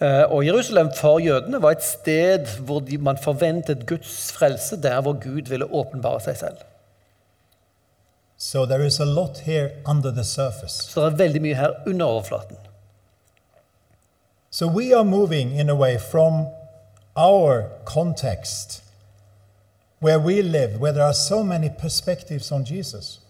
Eh, 0.00 0.32
Og 0.32 0.46
Jerusalem 0.46 0.90
for 1.00 1.18
jødene 1.18 1.62
var 1.62 1.70
et 1.70 1.82
sted 1.82 2.46
hvor 2.60 2.80
de, 2.80 2.98
man 2.98 3.18
forventet 3.18 3.86
Guds 3.86 4.32
frelse, 4.32 4.82
der 4.82 5.00
hvor 5.00 5.12
Gud 5.12 5.48
ville 5.48 5.74
åpenbare 5.74 6.20
seg 6.20 6.36
selv. 6.36 6.56
So 8.44 8.66
there 8.66 8.84
is 8.86 8.98
a 9.00 9.04
lot 9.04 9.38
here 9.38 9.70
under 9.86 10.10
the 10.10 10.24
surface. 10.24 10.72
Så 10.72 11.00
det 11.00 11.12
er 11.12 11.16
veldig 11.16 11.42
mye 11.42 11.54
her 11.54 11.70
under 11.86 12.06
overflaten. 12.06 12.56
So 14.50 14.66
we 14.66 14.96
are 14.96 15.04
moving 15.04 15.60
in 15.60 15.70
a 15.70 15.74
way 15.74 15.98
from 15.98 16.46
our 17.16 17.62
context 17.84 18.82
where 20.00 20.18
we 20.18 20.42
live, 20.42 20.80
where 20.80 20.92
there 20.92 21.04
are 21.04 21.14
so 21.14 21.42
many 21.42 21.68
perspectives 21.80 22.52
on 22.52 22.64
Jesus, 22.64 23.20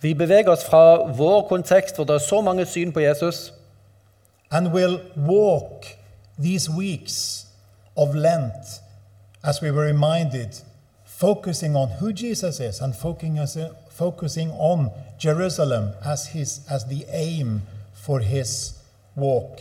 Vi 0.00 0.14
beveger 0.14 0.50
oss 0.50 0.64
fra 0.64 1.12
vår 1.12 1.48
kontekst, 1.48 1.94
hvor 1.94 2.04
det 2.04 2.14
er 2.14 2.18
så 2.18 2.40
mange 2.40 2.66
syn 2.66 2.92
på 2.92 3.00
Jesus, 3.00 3.52
and 4.50 4.68
will 4.68 5.00
walk 5.16 5.86
these 6.42 6.70
weeks 6.70 7.46
of 7.96 8.14
Lent 8.14 8.82
as 9.44 9.62
we 9.62 9.70
were 9.70 9.86
reminded, 9.86 10.48
focusing 11.04 11.76
on 11.76 11.88
who 11.88 12.12
Jesus 12.12 12.60
is 12.60 12.80
and 12.80 12.94
focusing, 12.94 13.40
us, 13.40 13.56
focusing 13.98 14.50
on 14.52 14.90
Jerusalem 15.18 15.90
as, 16.04 16.26
his, 16.26 16.60
as 16.70 16.84
the 16.84 17.04
aim 17.12 17.62
for 17.94 18.18
his 18.20 18.74
walk. 19.16 19.60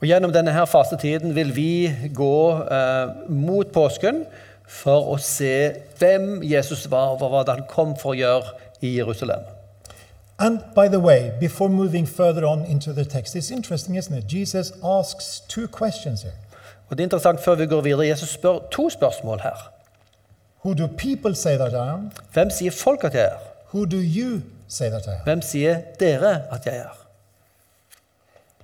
Og 0.00 0.06
Gjennom 0.08 0.32
denne 0.32 0.52
her 0.52 0.64
fastetiden 0.64 1.34
vil 1.36 1.56
vi 1.56 1.90
gå 2.14 2.36
eh, 2.64 3.08
mot 3.28 3.72
påsken 3.72 4.24
for 4.70 5.12
å 5.12 5.16
se 5.20 5.72
hvem 5.98 6.42
Jesus 6.46 6.86
var, 6.90 7.16
og 7.18 7.26
hva 7.28 7.44
han 7.50 7.66
kom 7.68 7.96
for 8.00 8.14
å 8.14 8.20
gjøre 8.20 8.54
i 8.80 8.94
Jerusalem. 8.96 9.44
And 10.40 10.62
by 10.74 10.88
the 10.88 11.00
way, 11.00 11.32
before 11.40 11.68
moving 11.68 12.06
further 12.06 12.46
on 12.46 12.64
into 12.64 12.94
the 12.94 13.04
text, 13.04 13.36
it's 13.36 13.50
interesting, 13.50 13.96
isn't 13.96 14.16
it? 14.16 14.32
Jesus 14.32 14.72
asks 14.82 15.42
two 15.48 15.68
questions 15.68 16.22
here. 16.22 16.38
Og 16.88 16.96
det 16.96 17.04
er 17.04 17.06
interessant 17.06 17.40
før 17.40 17.54
vi 17.54 17.66
går 17.66 17.80
videre. 17.80 18.06
Jesus 18.08 18.28
spør 18.28 18.58
to 18.70 18.88
spørsmål 18.90 19.40
her. 19.42 19.70
Who 20.64 20.74
do 20.74 20.86
people 20.86 21.34
say 21.34 21.56
that 21.56 21.72
I 21.72 21.92
am? 21.92 22.10
Hvem 22.32 22.50
sier 22.50 22.72
folk 22.72 23.04
at 23.04 23.14
jeg 23.14 23.24
er? 23.24 23.49
Who 23.72 23.86
do 23.86 23.98
you 23.98 24.42
say 24.68 24.90
that 24.90 25.06
I 25.08 25.12
am? 25.12 25.24
Hvem 25.24 25.42
sier 25.42 25.82
dere 26.00 26.42
at 26.50 26.66
jeg 26.66 26.76
er? 26.76 26.96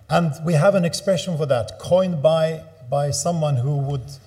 And 0.09 0.33
we 0.45 0.55
have 0.55 0.75
an 0.75 0.85
expression 0.85 1.37
for 1.37 1.47
that, 1.47 1.79
coined 1.79 2.23
by, 2.23 2.61
by 2.91 3.11
someone 3.11 3.57
who 3.57 3.77
would 3.77 4.19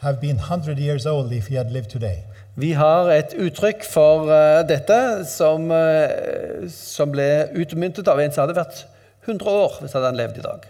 have 0.00 0.20
been 0.20 0.36
100 0.36 0.78
years 0.78 1.06
old 1.06 1.32
if 1.32 1.48
he 1.48 1.54
had 1.56 1.72
lived 1.72 1.90
today. 1.90 2.22
Vi 2.54 2.72
har 2.72 3.10
et 3.10 3.34
uttrykk 3.38 3.84
for 3.86 4.26
uh, 4.26 4.66
dette 4.66 5.24
som, 5.30 5.70
uh, 5.70 6.66
som 6.68 7.10
ble 7.14 7.48
utmyntet 7.54 8.08
av 8.10 8.18
en 8.18 8.34
som 8.34 8.42
hadde 8.42 8.58
vært 8.58 8.84
100 9.26 9.50
år 9.50 9.76
hvis 9.80 9.94
han 9.94 10.06
hadde 10.06 10.18
levd 10.18 10.40
i 10.40 10.46
dag. 10.46 10.66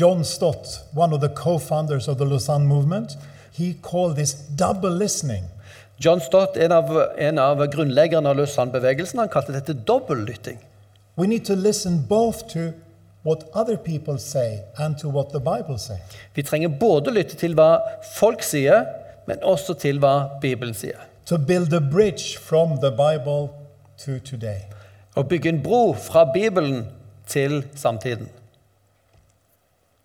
John 0.00 0.24
Stott, 0.24 0.80
one 0.94 1.12
of 1.12 1.20
the 1.20 1.28
co 1.28 1.58
founders 1.58 2.08
of 2.08 2.16
the 2.16 2.24
Lausanne 2.24 2.66
movement, 2.66 3.16
he 3.52 3.74
called 3.82 4.16
this 4.16 4.32
double 4.32 4.90
listening. 4.90 5.44
John 5.98 6.20
Stott, 6.20 6.56
en 6.56 6.72
av, 6.72 6.90
en 7.18 7.38
av 7.38 7.66
grunnleggerne 7.66 8.28
av 8.28 8.36
Lausanne-bevegelsen, 8.36 9.18
han 9.18 9.28
kalte 9.32 9.52
dette 9.52 9.72
dobbeltlytting. 9.72 10.58
Vi 16.34 16.42
trenger 16.42 16.68
både 16.68 17.14
lytte 17.16 17.38
til 17.40 17.56
hva 17.56 17.70
folk 18.12 18.44
sier, 18.44 18.84
men 19.26 19.40
også 19.42 19.74
til 19.80 19.98
hva 20.02 20.14
Bibelen 20.42 20.76
sier. 20.76 21.00
To 21.26 21.38
build 21.38 21.72
a 21.72 21.80
bridge 21.80 22.36
from 22.38 22.76
the 22.80 22.90
Bible 22.90 23.48
to 24.04 24.18
today. 24.20 24.68
Å 25.16 25.24
bygge 25.24 25.48
en 25.48 25.62
bro 25.64 25.94
fra 25.96 26.26
Bibelen 26.28 26.84
til 27.26 27.64
samtiden. 27.74 28.28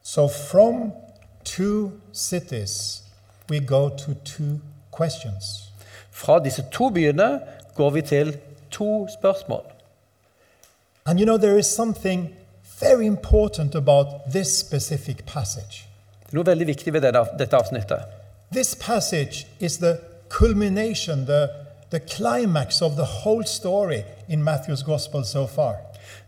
So, 0.01 0.27
from 0.27 0.93
two 1.43 1.99
cities, 2.13 3.03
we 3.49 3.59
go 3.59 3.89
to 3.89 4.13
two 4.23 4.61
questions. 4.91 5.70
Fra 6.11 6.39
disse 6.39 6.63
to 6.71 6.89
byene 6.89 7.39
går 7.75 7.89
vi 7.89 8.01
til 8.01 8.37
to 8.71 9.07
spørsmål. 9.07 9.63
And 11.05 11.19
you 11.19 11.25
know, 11.25 11.37
there 11.37 11.57
is 11.57 11.65
something 11.65 12.35
very 12.79 13.05
important 13.05 13.75
about 13.75 14.07
this 14.31 14.59
specific 14.59 15.25
passage. 15.25 15.87
Det 16.25 16.33
er 16.33 16.35
noe 16.39 16.45
veldig 16.45 16.67
viktig 16.67 16.93
ved 16.93 17.01
dette, 17.01 17.25
dette 17.39 17.57
avsnittet. 17.57 18.05
This 18.51 18.75
passage 18.75 19.47
is 19.59 19.77
the 19.77 19.97
culmination, 20.29 21.25
the, 21.25 21.49
the 21.91 21.99
climax 21.99 22.81
of 22.81 22.91
the 22.91 23.05
whole 23.05 23.45
story 23.45 24.03
in 24.29 24.43
Matthew's 24.43 24.83
gospel 24.83 25.25
so 25.25 25.47
far. 25.47 25.75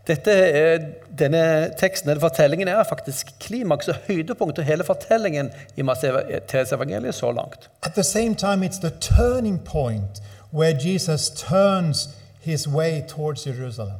Dette, 0.06 0.30
er- 0.30 0.78
denne 1.18 1.70
teksten, 1.80 2.08
denne 2.08 2.20
fortellingen 2.20 2.68
er 2.68 2.82
faktisk 2.84 3.30
klimaks 3.40 3.88
og 3.88 3.94
høydepunkt 4.08 4.58
av 4.58 4.64
hele 4.64 4.84
fortellingen 4.84 5.50
i 5.76 5.82
Matteus 5.82 6.72
evangeliet 6.72 7.14
så 7.14 7.30
langt. 7.32 7.70
At 7.82 7.92
the 7.94 8.02
same 8.02 8.34
time, 8.34 8.66
it's 8.66 8.80
the 8.80 8.90
turning 9.00 9.58
point 9.64 10.20
where 10.52 10.76
Jesus 10.88 11.30
turns 11.30 12.08
his 12.40 12.68
way 12.68 13.02
towards 13.08 13.46
Jerusalem. 13.46 13.96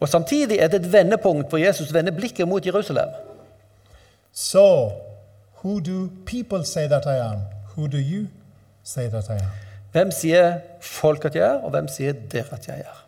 Og 0.00 0.08
Samtidig 0.08 0.58
er 0.58 0.68
det 0.68 0.80
et 0.84 0.92
vendepunkt 0.92 1.48
hvor 1.48 1.58
Jesus 1.58 1.94
vender 1.94 2.12
blikket 2.12 2.48
mot 2.48 2.66
Jerusalem. 2.66 3.08
So, 4.32 4.90
who 5.64 5.80
do 5.80 6.08
people 6.26 6.64
say 6.64 6.86
that 6.88 7.04
I 7.06 7.18
am? 7.32 7.38
Who 7.76 7.86
do 7.88 7.98
you 7.98 8.26
say 8.84 9.08
that 9.08 9.24
I 9.28 9.32
am? 9.32 9.50
Hvem 9.92 10.10
sier 10.10 10.52
folk 10.80 11.24
at 11.24 11.34
jeg 11.34 11.42
er, 11.48 11.58
og 11.64 11.70
hvem 11.70 11.88
sier 11.88 12.12
dere 12.32 12.44
at 12.52 12.68
jeg 12.68 12.78
er? 12.78 13.04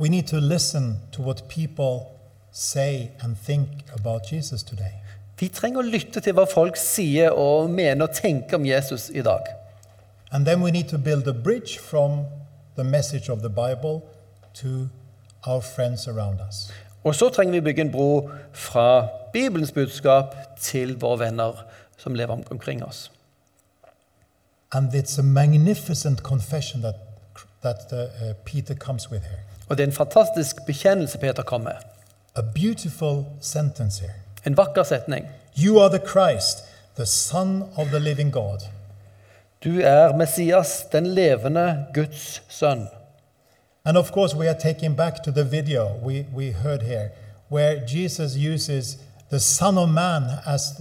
We 0.00 0.08
need 0.08 0.26
to 0.28 0.36
listen 0.40 0.96
to 1.12 1.22
what 1.22 1.48
people 1.48 2.06
say 2.52 3.10
and 3.20 3.36
think 3.46 3.68
about 4.00 4.32
Jesus 4.32 4.62
today. 4.62 4.92
Vi 5.38 5.48
trenger 5.48 5.82
å 5.82 5.86
lytte 5.90 6.20
til 6.20 6.34
hva 6.34 6.44
folk 6.50 6.76
sier 6.78 7.34
og 7.34 7.70
mener 7.70 8.06
og 8.08 8.14
tenker 8.14 8.58
om 8.58 8.66
Jesus 8.66 9.08
i 9.10 9.22
dag. 9.22 9.46
And 10.30 10.46
then 10.46 10.62
we 10.62 10.70
need 10.70 10.88
to 10.90 10.98
build 10.98 11.26
a 11.28 11.32
bridge 11.32 11.78
from 11.78 12.26
the 12.76 12.84
message 12.84 13.28
of 13.28 13.40
the 13.42 13.48
Bible 13.50 14.02
to 14.54 14.88
our 15.46 15.60
friends 15.62 16.06
around 16.08 16.40
us. 16.48 16.70
Og 17.04 17.14
så 17.14 17.28
trenger 17.28 17.52
vi 17.52 17.60
bygge 17.60 17.80
en 17.86 17.92
bro 17.92 18.30
fra 18.52 19.08
Bibelens 19.32 19.72
budskap 19.72 20.34
til 20.60 20.96
våre 21.00 21.18
venner 21.18 21.64
som 21.98 22.14
lever 22.14 22.32
om- 22.32 22.44
omkring 22.50 22.84
oss. 22.84 23.10
And 24.72 24.94
it's 24.94 25.18
a 25.18 25.22
magnificent 25.22 26.22
confession 26.22 26.82
that, 26.82 26.96
that 27.62 27.92
uh, 27.92 27.98
uh, 27.98 28.34
Peter 28.44 28.74
comes 28.74 29.10
with 29.10 29.22
here. 29.24 29.47
Og 29.68 29.78
det 29.78 29.82
er 29.82 29.86
en 29.86 29.92
fantastisk 29.92 30.66
bekjennelse 30.66 31.18
Peter 31.18 31.42
kom 31.42 31.60
med. 31.60 31.72
A 32.36 32.40
beautiful 32.54 33.24
sentence 33.40 34.00
here. 34.00 34.12
En 34.46 34.56
vakker 34.56 34.82
setning. 34.82 35.26
You 35.56 35.80
are 35.82 35.98
the 35.98 36.08
Christ, 36.08 36.64
the 36.96 37.06
Son 37.06 37.64
of 37.76 37.86
the 37.86 37.98
living 37.98 38.32
God. 38.32 38.58
Du 39.64 39.80
er 39.80 40.16
Messias, 40.16 40.86
den 40.92 41.06
levende 41.06 41.86
Guds 41.94 42.42
sønn. 42.48 42.88
And 43.84 43.98
of 43.98 44.10
course, 44.10 44.36
we 44.36 44.48
are 44.48 44.58
taking 44.60 44.96
back 44.96 45.22
to 45.22 45.30
the 45.30 45.44
video 45.44 45.86
we, 46.02 46.26
we 46.34 46.52
heard 46.52 46.82
here, 46.82 47.10
where 47.48 47.80
Jesus 47.86 48.36
uses 48.36 48.98
the 49.30 49.40
Son 49.40 49.78
of 49.78 49.88
Man 49.88 50.22
as, 50.46 50.80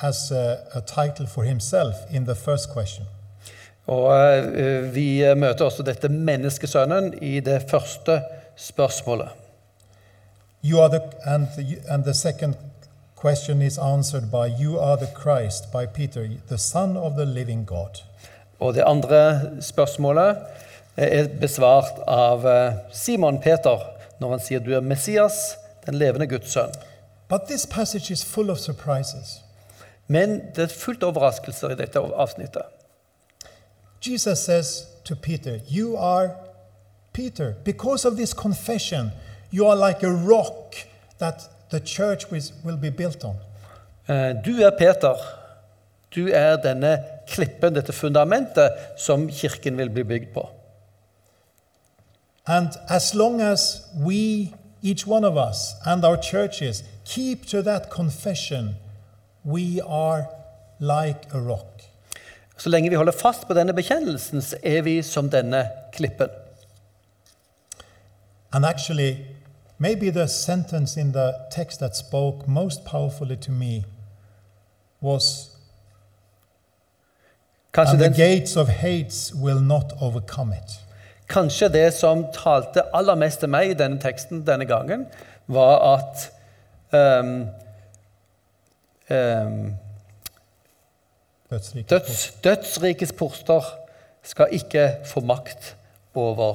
as 0.00 0.30
a, 0.30 0.58
a 0.74 0.80
title 0.80 1.26
for 1.26 1.42
himself 1.42 1.94
in 2.10 2.24
the 2.24 2.34
first 2.34 2.70
question. 2.70 3.04
Og 3.88 4.12
eh, 4.12 4.94
vi 4.94 5.08
møter 5.36 5.64
også 5.64 5.82
dette 5.82 6.10
menneskesønnen 6.12 7.14
i 7.24 7.40
det 7.40 7.62
første 7.70 8.20
spørsmålet. 8.56 9.28
The, 10.62 11.00
and, 11.24 11.46
the, 11.56 11.78
and 11.88 12.04
the 12.04 12.54
question 13.20 13.62
is 13.62 13.78
answered 13.78 14.30
by 14.30 14.48
You 14.62 14.78
are 14.78 14.96
the 14.96 15.06
Christ, 15.06 15.72
by 15.72 15.86
Peter, 15.86 16.28
the 16.48 16.58
Son 16.58 16.96
of 16.96 17.12
the 17.16 17.24
living 17.24 17.66
God. 17.66 18.02
Og 18.60 18.74
det 18.74 18.82
andre 18.86 19.40
spørsmålet 19.60 20.36
eh, 20.96 21.18
er 21.20 21.28
besvart 21.40 22.02
av 22.06 22.46
eh, 22.46 22.72
Simon 22.92 23.40
Peter 23.40 23.78
når 24.18 24.30
han 24.30 24.40
sier 24.42 24.60
du 24.60 24.72
er 24.74 24.80
Messias, 24.80 25.56
den 25.86 25.94
levende 25.94 26.26
Guds 26.26 26.52
sønn. 26.52 26.74
But 27.28 27.46
this 27.48 27.66
passage 27.66 28.10
is 28.12 28.24
full 28.24 28.50
of 28.50 28.58
surprises. 28.58 29.40
Men 30.06 30.40
det 30.56 30.64
er 30.64 30.74
fullt 30.74 31.02
av 31.02 31.12
overraskelser 31.12 31.72
i 31.72 31.78
dette 31.78 32.00
avsnittet. 32.00 32.77
Jesus 34.00 34.44
says 34.44 34.86
to 35.04 35.16
Peter, 35.16 35.60
You 35.66 35.96
are 35.96 36.36
Peter. 37.12 37.56
Because 37.64 38.04
of 38.04 38.16
this 38.16 38.32
confession, 38.32 39.10
you 39.50 39.66
are 39.66 39.76
like 39.76 40.02
a 40.02 40.12
rock 40.12 40.74
that 41.18 41.48
the 41.70 41.80
church 41.80 42.30
will 42.30 42.76
be 42.76 42.90
built 42.90 43.24
on. 43.24 43.36
Eh, 44.08 44.32
Du 44.44 44.62
er 44.62 44.70
Peter. 44.70 45.16
Du 46.14 46.28
er 46.28 46.56
denne 46.56 47.04
klippen, 47.28 47.74
dette 47.74 47.92
fundamentet, 47.92 48.72
som 48.96 49.28
kirken 49.28 49.76
vil 49.76 49.90
bli 49.90 50.02
bygd 50.02 50.32
på. 50.34 50.48
And 52.46 52.70
as 52.88 53.14
long 53.14 53.42
as 53.42 53.82
we, 53.94 54.54
each 54.82 55.06
one 55.06 55.24
of 55.24 55.36
us, 55.36 55.74
and 55.84 56.04
our 56.04 56.16
churches 56.16 56.82
keep 57.04 57.44
to 57.46 57.62
that 57.62 57.90
confession, 57.90 58.76
we 59.44 59.82
are 59.82 60.28
like 60.80 61.26
a 61.34 61.40
rock. 61.40 61.82
Så 62.58 62.68
lenge 62.68 62.90
vi 62.90 62.96
holder 62.96 63.12
fast 63.12 63.46
på 63.46 63.54
denne 63.54 63.72
bekjennelsen, 63.72 64.42
så 64.42 64.56
er 64.62 64.82
vi 64.82 65.02
som 65.02 65.30
denne 65.30 65.68
klippen. 65.92 66.28
And 68.52 68.66
actually, 68.66 69.16
maybe 69.78 70.10
the 70.10 70.28
sentence 70.28 71.00
in 71.00 71.12
the 71.12 71.32
text 71.50 71.78
that 71.78 71.96
spoke 71.96 72.48
most 72.48 72.84
powerfully 72.84 73.36
to 73.36 73.52
me 73.52 73.84
was 75.02 75.50
Kanskje, 77.72 77.92
And 77.92 78.00
the 78.00 78.08
den, 78.08 78.38
gates 78.38 78.56
of 78.56 78.68
hates 78.68 79.34
will 79.34 79.60
not 79.60 79.92
overcome 80.00 80.52
it. 80.52 80.80
kanskje 81.28 81.68
det 81.68 81.92
som 81.94 82.24
talte 82.32 82.82
aller 82.96 83.14
mest 83.14 83.40
til 83.40 83.50
meg 83.52 83.70
i 83.70 83.76
denne 83.76 84.00
teksten 84.00 84.46
denne 84.46 84.64
gangen, 84.64 85.06
var 85.46 85.82
at 85.94 86.24
um, 86.92 87.48
ehm, 89.10 89.74
Dødsriket. 91.50 91.90
døds, 91.90 92.32
dødsrikes 92.44 93.12
porter 93.12 93.62
skal 94.22 94.48
ikke 94.50 94.96
få 95.04 95.20
makt 95.20 95.76
over 96.14 96.54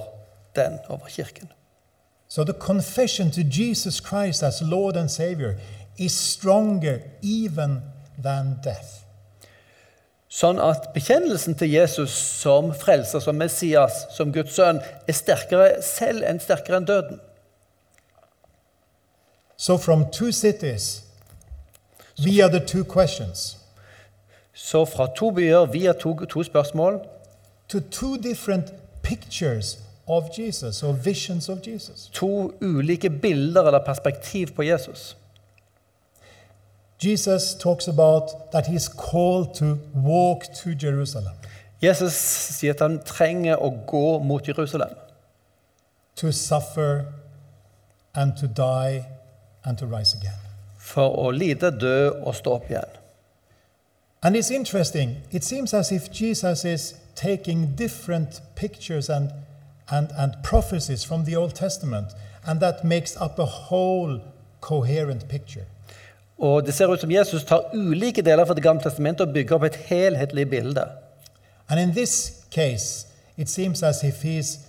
den, 0.55 0.79
over 0.89 1.07
kirken. 1.07 1.51
So 2.27 2.43
the 2.43 2.53
confession 2.53 3.31
to 3.31 3.41
Jesus 3.41 4.01
Christ 4.07 4.43
as 4.43 4.61
Lord 4.61 4.95
and 4.95 5.09
Savior 5.09 5.53
is 5.97 6.11
stronger 6.11 6.99
even 7.21 7.81
than 8.23 8.59
death. 8.63 9.03
Sånn 10.33 10.57
at 10.57 10.87
bekjennelsen 10.95 11.53
til 11.53 11.69
Jesus 11.75 12.13
som 12.41 12.71
frelser, 12.73 13.21
som 13.21 13.37
Messias, 13.37 14.07
som 14.15 14.31
Guds 14.33 14.55
sønn, 14.57 14.79
er 14.81 15.13
sterkere 15.13 15.81
selv 15.85 16.25
enn 16.25 16.41
sterkere 16.41 16.79
enn 16.81 16.87
døden. 16.89 17.19
So 19.57 19.77
from 19.77 20.07
two 20.11 20.31
cities, 20.31 21.03
via 22.17 22.47
the 22.49 22.59
two 22.59 22.83
questions, 22.83 23.57
Så 24.53 24.85
fra 24.85 25.07
to 25.15 25.31
byer 25.31 25.65
via 25.65 25.93
to, 25.93 26.25
to 26.25 26.43
spørsmål 26.43 26.99
to 27.69 27.79
two 27.79 28.17
different 28.17 28.73
pictures 29.01 29.79
of 30.07 30.23
Jesus 30.37 30.83
or 30.83 30.91
visions 30.93 31.49
of 31.49 31.57
Jesus. 31.67 32.09
To 32.13 32.53
ulike 32.61 33.09
bilder 33.09 33.63
eller 33.63 33.85
perspektiv 33.85 34.55
på 34.55 34.63
Jesus. 34.63 35.17
Jesus 37.03 37.55
talks 37.59 37.87
about 37.87 38.23
that 38.51 38.67
he's 38.67 38.87
called 39.11 39.53
to 39.55 39.77
walk 39.95 40.43
to 40.63 40.69
Jerusalem, 40.81 41.33
Jesus 41.81 42.13
sier 42.13 42.73
at 42.73 42.79
han 42.79 43.01
trenger 43.05 43.57
å 43.59 43.73
gå 43.87 44.19
mot 44.19 44.47
Jerusalem. 44.47 44.93
to 46.15 46.31
suffer 46.31 47.05
and 48.15 48.37
to 48.37 48.47
die 48.47 49.05
and 49.63 49.77
to 49.77 49.85
rise 49.85 50.13
again. 50.13 50.39
For 50.77 51.09
å 51.09 51.31
lide, 51.31 51.71
dø 51.71 52.11
og 52.23 52.35
stå 52.37 52.57
opp 52.59 52.69
igjen. 52.69 52.99
And 54.23 54.35
it's 54.35 54.51
interesting. 54.51 55.17
It 55.31 55.43
seems 55.43 55.73
as 55.73 55.91
if 55.91 56.09
Jesus 56.11 56.65
is 56.65 56.95
taking 57.15 57.75
different 57.75 58.41
pictures 58.55 59.09
and, 59.09 59.31
and, 59.91 60.11
and 60.17 60.33
prophecies 60.43 61.03
from 61.03 61.25
the 61.25 61.35
Old 61.35 61.55
Testament, 61.55 62.07
and 62.45 62.59
that 62.61 62.85
makes 62.85 63.17
up 63.17 63.37
a 63.39 63.45
whole 63.45 64.21
coherent 64.61 65.27
picture. 65.27 65.65
Og 66.37 66.65
Det 66.65 66.73
ser 66.73 66.87
ut 66.87 67.01
som 67.01 67.11
Jesus 67.11 67.43
tar 67.43 67.69
ulike 67.73 68.21
deler 68.21 68.45
fra 68.45 68.53
Det 68.53 68.63
gamle 68.63 68.81
testamentet 68.81 69.27
og 69.27 69.33
bygger 69.33 69.55
opp 69.55 69.63
et 69.63 69.75
helhetlig 69.75 70.49
bilde. 70.49 70.87
And 71.69 71.79
in 71.79 71.91
this 71.91 72.31
case, 72.51 73.07
it 73.37 73.49
seems 73.49 73.83
as 73.83 74.03
if 74.03 74.23
he's 74.23 74.59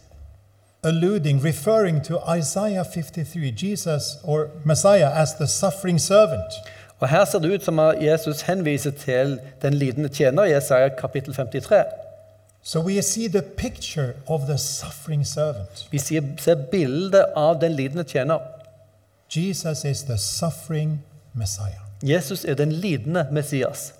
alluding, 0.82 1.44
referring 1.44 2.04
to 2.04 2.18
Isaiah 2.38 2.84
53, 2.84 3.52
Jesus 3.56 4.02
or 4.24 4.48
Messiah 4.64 5.22
as 5.22 5.34
the 5.34 5.46
suffering 5.46 6.00
servant. 6.00 6.52
Og 6.98 7.08
Her 7.08 7.24
ser 7.24 7.38
det 7.38 7.50
ut 7.54 7.64
som 7.64 7.78
at 7.78 8.02
Jesus 8.02 8.40
henviser 8.40 8.90
til 8.90 9.40
den 9.62 9.74
lidende 9.74 10.08
tjener 10.08 10.44
i 10.44 10.54
Jesaja 10.54 10.88
kapittel 10.88 11.34
53. 11.34 11.84
So 12.62 12.80
we 12.80 13.02
see 13.02 13.28
the 13.28 13.42
picture 13.42 14.14
of 14.26 14.40
the 14.46 14.58
suffering 14.58 15.26
servant. 15.26 15.88
Vi 15.90 15.98
ser, 15.98 16.22
ser 16.38 16.54
bildet 16.54 17.26
av 17.36 17.60
den 17.60 17.72
lidende 17.72 18.04
tjener. 18.04 18.38
Jesus 19.36 19.84
is 19.84 20.02
the 20.02 20.18
suffering 20.18 21.04
Messiah. 21.32 21.80
Jesus 22.02 22.44
er 22.44 22.54
den 22.54 22.72
lidende 22.72 23.26
Messias. 23.30 23.94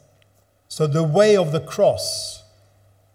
So 0.68 0.86
the 0.86 1.02
way 1.02 1.36
of 1.38 1.46
the 1.46 1.60
cross 1.66 2.40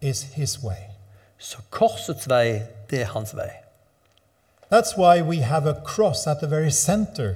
is 0.00 0.22
his 0.22 0.62
way. 0.62 0.90
Så 1.38 1.58
korsets 1.70 2.28
vei, 2.28 2.62
det 2.90 3.00
er 3.00 3.06
hans 3.06 3.36
vei. 3.36 3.50
That's 4.72 4.96
why 4.96 5.22
we 5.22 5.42
have 5.42 5.70
a 5.70 5.74
cross 5.84 6.26
at 6.26 6.36
the 6.38 6.50
very 6.50 6.70
center 6.70 7.34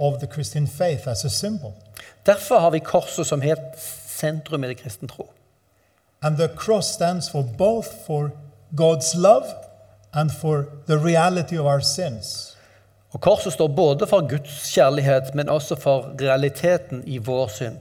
of 0.00 0.18
the 0.20 0.26
Christian 0.26 0.66
faith 0.66 1.08
as 1.08 1.24
a 1.24 1.28
symbol. 1.28 1.72
Derfor 2.26 2.58
har 2.58 2.70
vi 2.70 2.78
korset 2.78 3.26
som 3.26 3.40
helt 3.40 3.78
sentrum 4.06 4.64
i 4.64 4.68
det 4.68 5.08
tro. 5.08 5.30
And 6.22 6.36
the 6.36 6.48
cross 6.56 6.86
stands 6.86 7.30
for 7.30 7.42
both 7.42 7.88
for 8.06 8.30
God's 8.76 9.14
love 9.14 9.46
and 10.12 10.30
for 10.30 10.64
the 10.86 10.98
reality 10.98 11.58
of 11.58 11.66
our 11.66 11.80
sins. 11.80 12.56
Og 13.10 13.20
Korset 13.20 13.52
står 13.52 13.68
både 13.68 14.06
for 14.06 14.28
Guds 14.28 14.72
kjærlighet, 14.74 15.34
men 15.34 15.48
også 15.48 15.76
for 15.76 16.14
realiteten 16.20 17.02
i 17.06 17.18
vår 17.18 17.48
synd. 17.48 17.76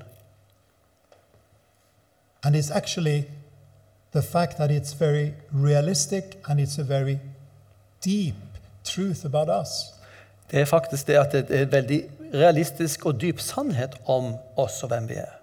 And 2.44 2.56
it's 2.56 2.72
actually 2.72 3.24
the 4.12 4.22
fact 4.22 4.58
that 4.58 4.72
it's 4.72 4.94
very 5.00 5.34
realistic 5.54 6.24
and 6.48 6.60
it's 6.60 6.80
a 6.80 6.84
very 6.84 7.18
deep 8.06 8.36
truth 8.84 9.26
about 9.26 9.50
us. 9.62 9.70
Det 10.52 10.62
er 10.62 10.66
faktisk 10.66 11.08
det 11.08 11.18
at 11.18 11.32
det 11.32 11.46
er 11.50 11.62
en 11.62 11.72
veldig 11.72 12.04
realistisk 12.34 13.06
og 13.06 13.22
dyp 13.22 13.40
sannhet 13.40 13.96
om 14.06 14.36
oss 14.58 14.84
og 14.84 14.90
hvem 14.94 15.10
vi 15.10 15.14
er. 15.14 15.36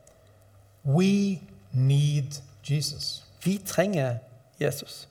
We 0.84 1.40
need 1.72 2.40
Jesus. 2.70 3.24
Vi 3.44 3.60
trenger 3.66 4.16
Jesus. 4.60 5.08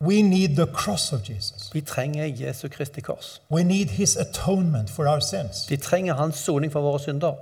We 0.00 0.22
need 0.22 0.56
the 0.56 0.66
cross 0.66 1.12
of 1.12 1.28
Jesus. 1.30 1.74
Vi 1.74 1.80
trenger 1.80 2.24
Jesu 2.24 2.68
Kristi 2.68 3.00
kors. 3.00 3.42
We 3.50 3.64
need 3.64 3.86
his 3.86 4.16
atonement 4.16 4.90
for 4.90 5.08
our 5.08 5.20
sins. 5.20 5.70
Vi 5.70 5.76
trenger 5.76 6.14
hans 6.14 6.36
soning 6.36 6.72
for 6.72 6.80
våre 6.80 7.00
synder. 7.00 7.34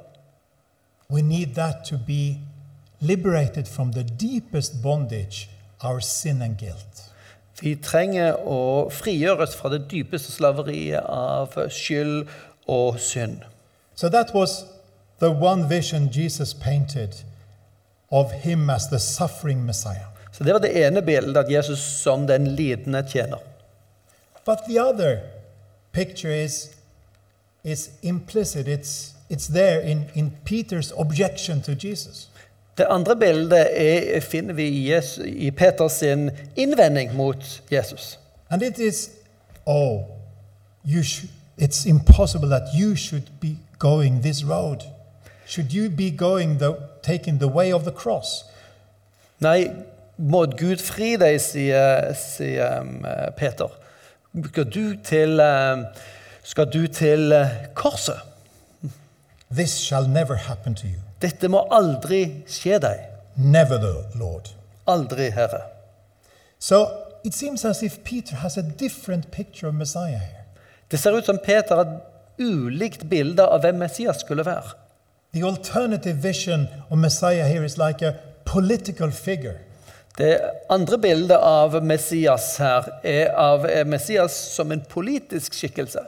We 1.11 1.23
need 1.23 1.55
that 1.55 1.77
to 1.85 1.97
be 2.07 2.37
liberated 3.01 3.67
from 3.67 3.93
the 3.93 4.03
deepest 4.03 4.83
bondage, 4.83 5.51
our 5.81 6.01
sin 6.01 6.43
and 6.43 6.57
guilt. 6.59 7.06
Vi 7.61 7.77
trenger 7.81 8.37
å 8.45 8.89
frigjøres 8.93 9.57
fra 9.57 9.71
det 9.73 9.87
dypeste 9.91 10.33
slaveriet 10.33 11.05
av 11.09 11.55
skyld 11.73 12.27
og 12.69 12.99
synd. 13.01 13.45
So 13.95 14.11
that 14.13 14.35
was 14.35 14.67
the 15.21 15.31
one 15.31 15.69
vision 15.69 16.11
Jesus 16.13 16.53
painted 16.53 17.15
of 18.11 18.33
him 18.33 18.71
as 18.71 18.89
the 18.91 18.99
suffering 18.99 19.65
Messiah. 19.65 20.13
Så 20.33 20.45
Det 20.45 20.53
var 20.53 20.61
det 20.61 20.87
ene 20.87 21.03
bildet, 21.03 21.37
at 21.37 21.51
Jesus 21.51 21.79
som 21.79 22.27
den 22.27 22.47
lidende 22.47 23.03
tjener. 23.09 23.39
But 24.45 24.59
the 24.69 24.81
other 24.81 25.21
picture 25.93 26.45
is, 26.45 26.71
is 27.65 27.91
implicit, 28.03 28.69
it's, 28.69 29.15
it's 29.31 29.49
there 29.49 29.81
in, 29.81 30.11
in 30.15 30.33
Peter's 30.45 30.93
objection 30.97 31.63
to 31.63 31.73
Jesus. 31.73 32.29
Det 32.79 32.87
andre 32.91 33.17
bildet 33.17 33.69
er, 33.71 34.21
finner 34.21 34.55
vi 34.55 34.69
i, 34.69 34.93
Jesus, 34.93 35.25
i 35.27 35.51
Peters 35.51 35.93
sin 35.93 36.31
innvending 36.57 37.15
mot 37.15 37.63
Jesus. 37.73 38.19
And 38.51 38.63
it 38.63 38.79
is, 38.79 39.11
oh, 39.67 40.05
you 40.85 41.03
should, 41.03 41.31
it's 41.59 41.87
impossible 41.87 42.49
that 42.49 42.75
you 42.75 42.97
should 42.97 43.31
be 43.41 43.57
going 43.79 44.23
this 44.23 44.45
road. 44.45 44.83
Should 45.47 45.73
you 45.73 45.89
be 45.89 46.11
going 46.11 46.59
the, 46.59 46.77
taking 47.03 47.39
the 47.39 47.49
way 47.49 47.73
of 47.73 47.85
the 47.85 47.93
cross? 47.93 48.45
Nei, 49.41 49.71
må 50.19 50.47
Gud 50.47 50.81
fri 50.81 51.15
deg, 51.21 51.41
sier, 51.41 52.13
sier 52.17 52.81
um, 52.81 53.05
Peter. 53.37 53.73
Skal 54.49 54.69
du 54.69 54.97
til, 55.05 55.41
um, 55.41 55.85
skal 56.43 56.71
du 56.73 56.87
til 56.87 57.33
uh, 57.33 57.49
korset? 57.75 58.21
This 59.51 59.79
shall 59.79 60.09
never 60.09 60.35
happen 60.35 60.75
to 60.75 60.87
you. 60.87 61.06
Dette 61.23 61.49
må 61.49 61.65
aldri 61.73 62.23
skje 62.51 62.81
deg. 62.83 63.05
Never, 63.37 63.79
the 63.79 64.19
Lord. 64.19 64.51
Aldri, 64.87 65.31
Herre. 65.31 65.63
So 66.59 66.87
it 67.25 67.35
seems 67.35 67.65
as 67.65 67.83
if 67.83 68.05
Peter 68.05 68.37
has 68.37 68.57
a 68.57 68.63
different 68.63 69.31
picture 69.31 69.69
of 69.69 69.75
Messiah 69.75 70.19
here. 70.19 70.45
Det 70.89 70.99
ser 70.99 71.17
ut 71.17 71.27
som 71.27 71.39
Peter 71.39 71.75
har 71.75 71.85
et 71.85 72.43
ulikt 72.43 73.09
bilde 73.11 73.43
av 73.43 73.65
hvem 73.65 73.79
Messias 73.81 74.21
skulle 74.21 74.45
være. 74.47 74.77
The 75.35 75.45
alternative 75.45 76.23
vision 76.23 76.69
of 76.91 76.99
Messiah 76.99 77.49
here 77.49 77.65
is 77.65 77.79
like 77.79 78.07
a 78.07 78.15
political 78.45 79.11
figure. 79.13 79.59
Det 80.19 80.41
andre 80.71 80.99
bildet 80.99 81.37
av 81.37 81.85
Messias 81.85 82.57
her 82.57 82.87
er 83.05 83.35
av 83.37 83.67
Messias 83.87 84.33
som 84.33 84.73
en 84.73 84.85
politisk 84.89 85.55
skikkelse. 85.55 86.01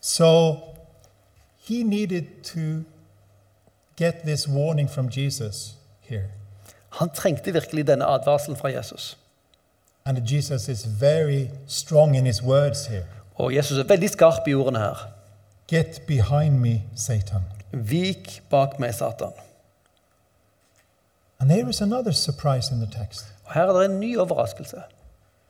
So 0.00 0.56
he 1.68 1.82
needed 1.82 2.24
to 2.44 2.84
get 4.00 4.22
this 4.24 4.48
warning 4.48 4.90
from 4.90 5.08
Jesus 5.08 5.74
here. 6.00 6.24
Han 6.88 7.10
trengte 7.10 7.52
virkelig 7.52 7.86
denne 7.86 8.04
advarselen 8.04 8.56
fra 8.56 8.68
Jesus. 8.68 9.18
And 10.04 10.18
Jesus 10.26 10.68
is 10.68 10.86
very 11.00 11.48
strong 11.66 12.16
in 12.16 12.26
his 12.26 12.42
words 12.42 12.86
here. 12.86 13.04
Og 13.34 13.54
Jesus 13.54 13.78
er 13.78 13.84
veldig 13.84 14.10
skarp 14.10 14.48
i 14.48 14.54
ordene 14.54 14.78
her. 14.78 15.08
Get 15.68 16.02
behind 16.06 16.58
me, 16.58 16.82
Satan. 16.96 17.42
Vik 17.72 18.42
bak 18.50 18.78
meg, 18.78 18.94
Satan. 18.94 19.32
And 21.40 21.50
there 21.50 21.68
is 21.68 21.80
another 21.80 22.12
surprise 22.12 22.74
in 22.74 22.80
the 22.80 22.98
text. 22.98 23.24
Og 23.44 23.54
Her 23.54 23.62
er 23.62 23.78
det 23.78 23.90
en 23.90 24.00
ny 24.00 24.18
overraskelse. 24.18 24.76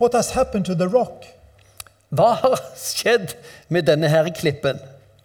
What 0.00 0.14
has 0.14 0.30
happened 0.30 0.64
to 0.64 0.74
the 0.74 0.86
rock? 0.98 1.24
Hva 2.08 2.32
har 2.34 2.60
skjedd 2.90 3.34
med 3.68 3.82
denne 3.82 4.08
her 4.08 4.28
klippen? 4.34 4.78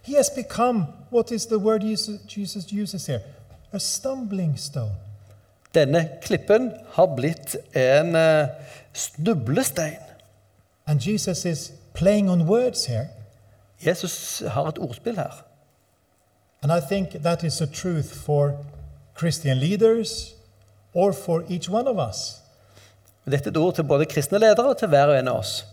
He 0.06 0.16
has 0.16 0.30
become, 0.30 0.88
what 1.10 1.32
is 1.32 1.46
the 1.48 1.58
word 1.58 1.82
Jesus 2.28 2.72
uses 2.72 3.06
here? 3.08 3.22
A 3.74 3.80
stumbling 3.80 4.58
stone. 4.58 4.92
Denne 5.74 6.10
klippen 6.22 6.72
har 6.94 7.16
blitt 7.16 7.58
en 7.74 8.16
eh, 8.16 8.48
snublestein. 8.94 10.00
And 10.86 11.00
Jesus 11.00 11.46
is 11.46 11.72
playing 11.94 12.30
on 12.30 12.48
words 12.48 12.86
here. 12.86 13.08
Jesus 13.86 14.44
har 14.48 14.68
et 14.68 14.78
ordspill 14.78 15.16
her. 15.16 15.44
And 16.62 16.72
I 16.72 16.80
think 16.80 17.24
that 17.24 17.44
is 17.44 17.62
a 17.62 17.68
truth 17.68 18.14
for 18.26 18.54
Christian 19.16 19.60
leaders 19.60 20.36
or 20.94 21.14
for 21.14 21.44
each 21.50 21.70
one 21.70 21.88
of 21.88 21.98
us. 22.10 22.42
Dette 23.26 23.48
er 23.48 23.52
et 23.52 23.58
ord 23.58 23.76
til 23.76 23.84
både 23.84 24.06
kristne 24.06 24.38
ledere 24.38 24.70
og 24.70 24.78
til 24.78 24.88
hver 24.88 25.06
og 25.06 25.20
en 25.20 25.28
av 25.28 25.40
oss. 25.40 25.66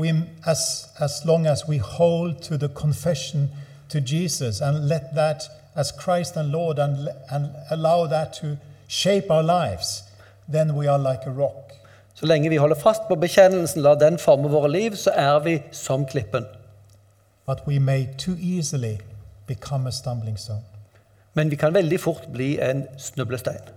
We, 0.00 0.12
as, 0.46 0.88
as 0.98 1.24
long 1.24 1.46
as 1.46 1.68
we 1.68 1.76
hold 1.76 2.42
to 2.42 2.56
the 2.56 2.68
confession 2.68 3.50
to 3.90 4.00
Jesus 4.00 4.62
and 4.62 4.88
let 4.88 5.14
that 5.14 5.42
as 5.76 5.92
Christ 5.92 6.36
and 6.36 6.50
Lord 6.50 6.78
and, 6.78 7.08
and 7.30 7.50
allow 7.70 8.06
that 8.06 8.32
to 8.40 8.56
shape 8.88 9.30
our 9.30 9.42
lives, 9.42 10.02
then 10.48 10.74
we 10.74 10.86
are 10.86 10.98
like 10.98 11.26
a 11.26 11.30
rock. 11.30 11.72
Så 12.14 12.26
lenge 12.26 12.48
vi 12.48 12.56
holder 12.56 12.76
fast 12.76 13.08
på 13.08 13.14
bekjennelsen, 13.14 13.82
lar 13.82 13.94
den 13.94 14.18
forme 14.18 14.48
våre 14.48 14.70
liv, 14.70 14.96
så 14.96 15.10
er 15.10 15.38
vi 15.38 15.62
som 15.72 16.06
klippen. 16.06 16.46
But 17.46 17.58
we 17.66 17.78
may 17.78 18.06
too 18.18 18.36
easily 18.40 18.96
become 19.46 19.88
a 19.88 19.92
stumbling 19.92 20.38
stone. 20.38 20.64
Men 21.34 21.50
vi 21.50 21.56
kan 21.56 21.74
veldig 21.74 22.00
fort 22.00 22.28
bli 22.32 22.58
en 22.60 22.86
snublestein. 22.98 23.68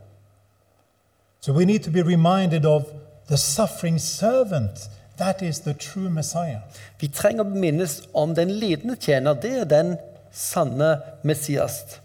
So 1.41 1.53
we 1.53 1.65
need 1.65 1.83
to 1.83 1.91
be 1.91 2.03
reminded 2.03 2.65
of 2.65 2.83
the 3.27 3.38
suffering 3.38 4.01
servant. 4.01 4.89
That 5.17 5.41
is 5.41 5.60
the 5.60 5.73
true 5.73 6.10
Messiah. 6.10 6.60
Vi 6.99 7.08
trenger 7.08 7.43
å 7.43 7.49
minnes 7.49 8.02
om 8.13 8.34
den 8.36 8.49
lidende 8.49 8.95
tjener. 8.95 9.34
Det 9.34 9.52
er 9.62 9.69
den 9.69 9.97
sanne 10.32 10.97
Messias. 11.23 11.99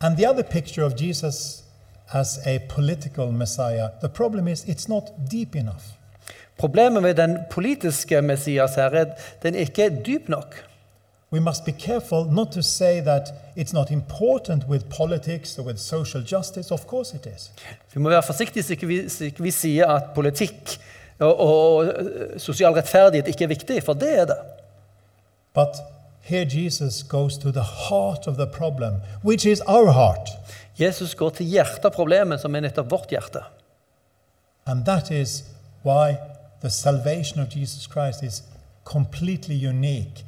And 0.00 0.16
the 0.16 0.26
other 0.26 0.44
picture 0.44 0.84
of 0.84 0.94
Jesus 1.00 1.62
as 2.12 2.38
a 2.46 2.58
political 2.68 3.32
Messiah, 3.32 3.90
the 4.00 4.08
problem 4.08 4.48
is 4.48 4.64
it's 4.64 4.88
not 4.88 5.10
deep 5.30 5.56
enough. 5.56 5.96
Problemet 6.58 7.02
med 7.02 7.14
den 7.14 7.38
politiske 7.50 8.22
Messias 8.22 8.74
her 8.74 8.90
er 8.90 9.00
at 9.00 9.42
den 9.42 9.54
ikke 9.54 9.82
er 9.82 10.02
dyp 10.06 10.28
nok. 10.28 10.54
We 11.32 11.40
must 11.40 11.64
be 11.64 11.72
careful 11.72 12.24
not 12.24 12.52
to 12.52 12.62
say 12.62 13.00
that 13.00 13.34
it's 13.56 13.72
not 13.72 13.90
important 13.90 14.68
with 14.68 14.84
politics 14.98 15.58
or 15.58 15.62
with 15.66 15.78
social 15.78 16.22
justice. 16.32 16.74
Of 16.74 16.86
course 16.86 17.16
it 17.16 17.26
is. 17.36 17.50
Vi 17.94 18.00
må 18.00 18.08
være 18.08 18.22
forsiktige 18.22 18.62
så 18.62 18.72
ikke 18.72 18.86
vi, 18.86 19.08
så 19.08 19.24
ikke 19.24 19.42
vi 19.42 19.50
sier 19.50 19.86
at 19.86 20.02
politikk 20.14 20.78
og, 21.18 21.40
og 21.40 21.92
sosial 22.40 22.72
rettferdighet 22.76 23.28
ikke 23.28 23.44
er 23.44 23.52
viktig, 23.54 23.82
for 23.82 23.92
det 23.92 24.12
er 24.20 24.24
det. 24.24 24.38
But 25.54 25.80
here 26.20 26.46
Jesus 26.46 27.02
goes 27.02 27.38
to 27.38 27.50
the 27.50 27.62
heart 27.62 28.26
of 28.26 28.36
the 28.36 28.46
problem, 28.46 29.00
which 29.24 29.46
is 29.46 29.60
our 29.66 29.92
heart. 29.92 30.30
Jesus 30.78 31.14
går 31.14 31.30
til 31.30 31.46
hjertet 31.46 31.84
av 31.84 31.94
problemet, 31.94 32.40
som 32.40 32.54
er 32.54 32.66
nettopp 32.66 32.90
vårt 32.92 33.10
hjerte. 33.10 33.40
And 34.66 34.84
that 34.84 35.10
is 35.10 35.44
why 35.84 36.16
the 36.60 36.70
salvation 36.70 37.40
of 37.40 37.56
Jesus 37.56 37.86
Christ 37.86 38.22
is 38.22 38.42
completely 38.84 39.54
unique 39.54 40.24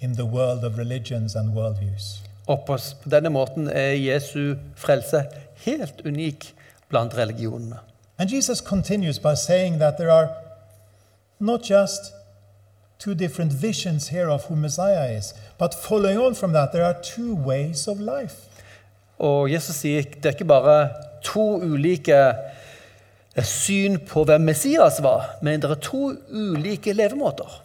in 0.00 0.16
the 0.16 0.24
world 0.24 0.64
of 0.64 0.78
religions 0.78 1.36
and 1.36 1.54
worldviews. 1.54 2.22
Og 2.46 2.64
på 2.66 2.76
denne 3.10 3.30
måten 3.30 3.68
er 3.68 3.94
Jesu 3.94 4.56
frelse 4.76 5.22
helt 5.64 6.02
unik 6.04 6.54
blant 6.88 7.14
religionene. 7.14 7.78
And 8.22 8.30
Jesus 8.30 8.60
continues 8.60 9.18
by 9.18 9.34
saying 9.34 9.78
that 9.78 9.98
there 9.98 10.12
are 10.12 10.30
not 11.40 11.64
just 11.64 12.12
two 13.00 13.16
different 13.16 13.52
visions 13.52 14.10
here 14.10 14.30
of 14.30 14.44
who 14.44 14.54
Messiah 14.54 15.10
is, 15.18 15.34
but 15.58 15.74
following 15.74 16.18
on 16.18 16.34
from 16.34 16.52
that, 16.52 16.72
there 16.72 16.84
are 16.84 16.94
two 17.02 17.34
ways 17.34 17.88
of 17.88 17.98
life. 17.98 18.46
Og 19.18 19.50
Jesus 19.50 19.76
sier 19.82 20.06
det 20.06 20.26
er 20.26 20.36
ikke 20.36 20.46
bare 20.46 20.88
to 21.26 21.42
ulike 21.66 22.14
eh, 22.14 23.42
syn 23.42 23.98
på 24.06 24.22
hvem 24.24 24.46
Messias 24.46 25.02
var, 25.02 25.40
men 25.42 25.58
det 25.62 25.70
er 25.70 25.82
to 25.82 26.12
ulike 26.30 26.94
levemåter. 26.94 27.58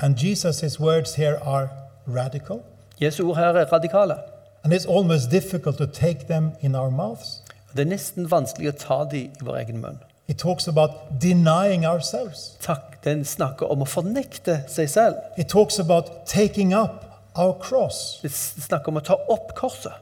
And 0.00 0.18
Jesus' 0.18 0.80
words 0.80 1.14
here 1.14 1.38
are 1.46 1.70
radical, 2.08 2.64
Jesu 3.00 3.28
ord 3.28 3.36
her 3.36 3.54
er 3.54 3.72
radikale. 3.72 4.18
and 4.64 4.72
it's 4.72 4.86
almost 4.86 5.30
difficult 5.30 5.78
to 5.78 5.86
take 5.86 6.26
them 6.26 6.52
in 6.60 6.74
our 6.74 6.90
mouths. 6.90 7.43
Det 7.74 7.82
er 7.82 7.90
nesten 7.90 8.30
vanskelig 8.30 8.70
å 8.70 8.76
ta 8.78 8.98
dem 9.10 9.30
i 9.34 9.44
vår 9.46 9.56
egen 9.64 9.80
munn. 9.82 9.98
He 10.28 10.34
talks 10.34 10.68
about 10.68 11.20
denying 11.20 11.84
ourselves, 11.84 12.56
Takk, 12.60 13.02
Den 13.04 13.24
snakker 13.24 13.68
om 13.68 13.82
å 13.84 13.88
fornekte 13.88 14.62
seg 14.72 14.88
selv. 14.88 15.18
He 15.36 15.44
talks 15.44 15.78
about 15.78 16.24
taking 16.26 16.72
up 16.72 17.04
our 17.36 17.52
cross. 17.60 18.20
Det 18.22 18.30
snakker 18.32 18.88
om 18.88 19.02
å 19.02 19.04
ta 19.04 19.18
opp 19.28 19.52
korset. 19.58 19.92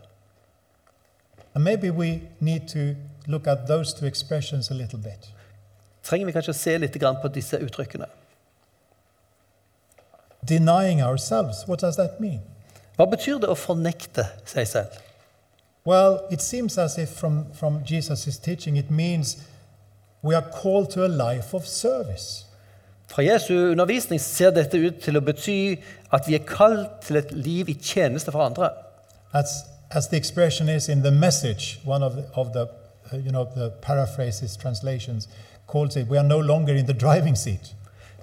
And 1.55 1.65
maybe 1.65 1.91
we 1.91 2.29
need 2.41 2.69
to 2.69 2.95
look 3.27 3.49
at 3.49 3.67
those 3.67 3.93
two 3.93 4.07
expressions 4.07 4.71
a 4.71 4.75
little 4.75 4.99
bit. 4.99 5.29
Trenger 6.03 6.27
vi 6.27 6.33
kanskje 6.33 6.55
å 6.55 6.61
se 6.61 6.79
litt 6.79 6.99
på 6.99 7.29
disse 7.35 7.59
uttrykkene. 7.59 8.07
Denying 10.45 11.03
ourselves, 11.03 11.67
what 11.67 11.81
does 11.81 11.97
that 11.97 12.21
mean? 12.21 12.41
Hva 12.97 13.07
betyr 13.07 13.39
det 13.41 13.49
å 13.51 13.59
fornekte 13.59 14.29
seg 14.47 14.67
selv? 14.67 14.97
Well, 15.85 16.27
it 16.31 16.41
seems 16.41 16.79
as 16.79 16.97
if 16.99 17.11
from, 17.11 17.53
from 17.53 17.85
Jesus' 17.85 18.39
teaching 18.39 18.77
it 18.77 18.91
means 18.91 19.37
we 20.23 20.35
are 20.35 20.43
called 20.43 20.91
to 20.91 21.05
a 21.05 21.09
life 21.09 21.55
of 21.55 21.67
service. 21.67 22.45
Fra 23.09 23.25
Jesu 23.25 23.73
undervisning 23.73 24.21
ser 24.21 24.53
dette 24.55 24.79
ut 24.79 25.03
til 25.03 25.19
å 25.19 25.21
bety 25.21 25.83
at 26.15 26.29
vi 26.29 26.39
er 26.39 26.47
kalt 26.49 27.03
til 27.05 27.19
et 27.19 27.33
liv 27.35 27.69
i 27.69 27.75
tjeneste 27.75 28.33
for 28.33 28.47
andre. 28.47 28.71
As, 29.35 29.65
as 29.91 30.09
the 30.09 30.17
expression 30.17 30.69
is 30.69 30.89
in 30.89 31.03
the 31.03 31.11
message, 31.11 31.81
one 31.85 32.03
of 32.03 32.17
the, 32.17 32.25
of 32.35 32.53
the 32.53 32.71
uh, 33.13 33.17
you 33.17 33.33
know, 33.33 33.45
the 33.45 33.71
paraphrases, 33.83 34.57
translations, 34.57 35.29
calls 35.67 35.97
it, 35.97 36.07
we 36.09 36.17
are 36.17 36.25
no 36.25 36.39
longer 36.39 36.75
in 36.75 36.87
the 36.87 36.95
driving 36.95 37.35
seat. 37.35 37.75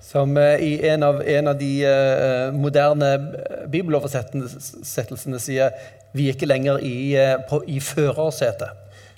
Som 0.10 0.38
eh, 0.38 0.56
i 0.56 0.88
en 0.88 1.04
av, 1.04 1.22
en 1.22 1.48
av 1.48 1.58
de 1.58 1.86
eh, 1.86 2.54
moderne 2.54 3.12
eh, 3.14 3.66
bibeloversettelsene 3.70 5.38
sier 5.38 5.76
vi 6.18 6.26
er 6.26 6.34
ikke 6.34 6.48
lenger 6.50 6.80
i, 6.82 7.14
på, 7.46 7.60
i 7.70 7.78
førersetet. 7.78 8.72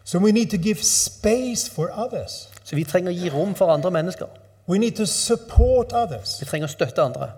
So 0.03 0.19
we 0.19 0.33
need 0.35 0.49
to 0.51 0.57
give 0.57 0.83
space 0.83 1.71
for 1.71 1.93
others. 1.95 2.49
Så 2.67 2.75
vi 2.75 2.83
trenger 2.83 3.13
å 3.13 3.15
gi 3.15 3.31
rom 3.31 3.53
for 3.55 3.71
andre 3.71 3.91
mennesker. 3.95 4.27
We 4.67 4.81
need 4.81 4.97
to 4.99 5.05
support 5.07 5.93
others. 5.95 6.35
Vi 6.41 6.49
trenger 6.49 6.67
å 6.67 6.73
støtte 6.73 7.05
andre. 7.05 7.29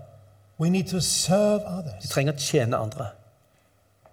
We 0.58 0.72
need 0.74 0.90
to 0.90 1.02
serve 1.02 1.84
Vi 2.02 2.10
trenger 2.10 2.34
å 2.34 2.42
tjene 2.42 2.80
andre. 2.80 3.12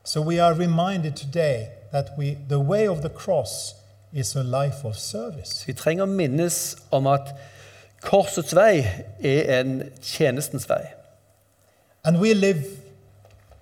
So 0.05 0.20
we 0.20 0.37
are 0.40 0.53
reminded 0.53 1.16
today 1.16 1.70
that 1.92 2.12
we, 2.18 2.37
the 2.48 2.61
way 2.61 2.88
of 2.88 3.00
the 3.00 3.09
cross 3.09 3.74
is 4.12 4.37
a 4.37 4.42
life 4.44 4.85
of 4.85 4.98
service. 4.98 5.64
Vi 5.64 5.72
trenger 5.72 6.05
å 6.05 6.12
minnes 6.12 6.76
om 6.92 7.09
at 7.09 7.33
korsets 8.00 8.54
vei 8.54 8.86
er 9.22 9.60
en 9.60 9.82
tjenestens 10.02 10.68
vei. 10.68 10.84
And 12.04 12.20
we 12.20 12.34
live 12.34 12.64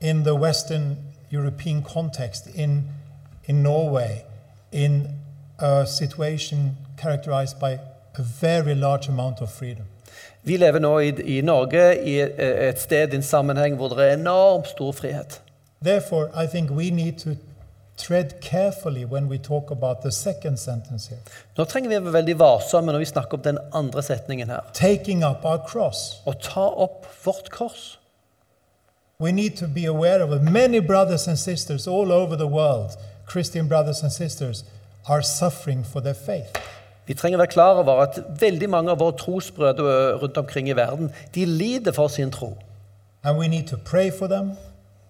in 0.01 0.23
the 0.23 0.35
Western 0.35 0.97
European 1.33 1.83
context, 1.83 2.47
in, 2.55 2.85
in 3.45 3.63
Norway, 3.63 4.25
in 4.73 5.09
a 5.59 5.87
situation 5.87 6.77
characterized 6.97 7.59
by 7.59 7.79
a 8.15 8.23
very 8.41 8.75
large 8.75 9.09
amount 9.09 9.41
of 9.41 9.51
freedom. 9.51 9.85
Vi 10.43 10.57
lever 10.57 10.79
nå 10.79 10.99
i, 10.99 11.09
i 11.39 11.41
Norge 11.41 12.05
i 12.05 12.21
et, 12.21 12.35
et 12.39 12.81
sted, 12.81 13.13
i 13.13 13.17
en 13.17 13.23
sammenheng 13.23 13.77
hvor 13.77 13.89
det 13.89 14.07
er 14.09 14.15
enormt 14.15 14.69
stor 14.69 14.93
frihet. 14.93 15.41
Therefore, 15.83 16.45
I 16.45 16.47
think 16.47 16.71
we 16.71 16.91
need 16.91 17.19
to 17.19 17.31
Nå 21.57 21.65
trenger 21.65 21.89
vi 21.89 21.97
å 21.99 22.01
være 22.01 22.13
veldig 22.15 22.37
varsomme 22.39 22.93
når 22.95 23.03
vi 23.03 23.09
snakker 23.11 23.39
om 23.39 23.43
den 23.43 23.59
andre 23.73 24.03
setningen 24.03 24.49
her. 24.49 24.61
taking 24.73 25.25
up 25.25 25.45
our 25.45 25.59
cross. 25.67 26.21
Å 26.25 26.33
ta 26.33 26.67
opp 26.69 27.07
vårt 27.25 27.51
kors. 27.51 27.99
We 29.21 29.33
need 29.33 29.57
to 29.57 29.67
be 29.67 29.85
aware 29.87 30.23
of 30.23 30.33
it. 30.33 30.43
Many 30.43 30.79
brothers 30.81 31.27
and 31.27 31.39
sisters 31.39 31.89
all 31.89 32.13
over 32.13 32.37
the 32.37 32.47
world, 32.47 32.97
Christian 33.27 33.69
brothers 33.69 34.03
and 34.03 34.13
sisters, 34.13 34.65
are 35.09 35.23
suffering 35.23 35.83
for 35.85 36.01
their 36.01 36.15
faith. 36.15 36.57
Vi 37.07 37.15
trenger 37.15 37.39
å 37.39 37.43
være 37.43 37.53
klar 37.53 37.81
over 37.81 38.03
at 38.05 38.19
veldig 38.41 38.69
mange 38.71 38.93
av 38.93 39.01
våre 39.01 39.17
trosbrødre 39.17 40.19
rundt 40.21 40.37
omkring 40.37 40.69
i 40.69 40.77
verden 40.77 41.09
de 41.35 41.47
lider 41.49 41.93
for 41.97 42.09
sin 42.13 42.31
tro. 42.31 42.53
And 43.25 43.39
we 43.39 43.49
need 43.49 43.67
to 43.69 43.77
pray 43.77 44.11
for 44.11 44.29
them. 44.29 44.53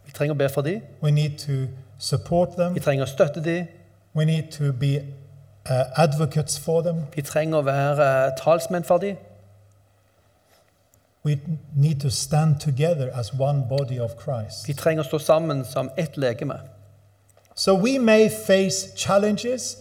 Vi 0.06 0.12
trenger 0.12 0.32
å 0.32 0.38
be 0.38 0.48
for 0.48 0.62
dem. 0.62 0.80
We 1.02 1.10
need 1.10 1.38
to 1.44 1.66
support 1.98 2.56
them. 2.56 2.74
Vi 2.74 2.80
trenger 2.80 3.04
å 3.04 3.10
støtte 3.10 3.42
dem. 3.44 3.66
We 4.14 4.24
need 4.24 4.50
to 4.52 4.72
be 4.72 5.02
uh, 5.68 5.84
advocates 5.96 6.58
for 6.58 6.82
them. 6.82 7.06
Vi 7.14 7.22
trenger 7.22 7.58
å 7.58 7.66
være 7.66 8.06
uh, 8.06 8.36
talsmenn 8.38 8.86
for 8.86 8.98
dem. 9.02 9.16
We 11.24 11.38
need 11.76 12.00
to 12.00 12.10
stand 12.10 12.60
together 12.60 13.10
as 13.14 13.34
one 13.34 13.66
body 13.68 13.98
of 14.00 14.16
Christ. 14.16 14.68
Vi 14.68 14.74
trenger 14.74 15.04
å 15.04 15.08
stå 15.10 15.18
sammen 15.18 15.64
som 15.64 15.90
ett 15.96 16.16
legeme. 16.16 16.60
So 17.54 17.74
we 17.74 17.98
may 17.98 18.28
face 18.28 18.94
challenges 18.96 19.76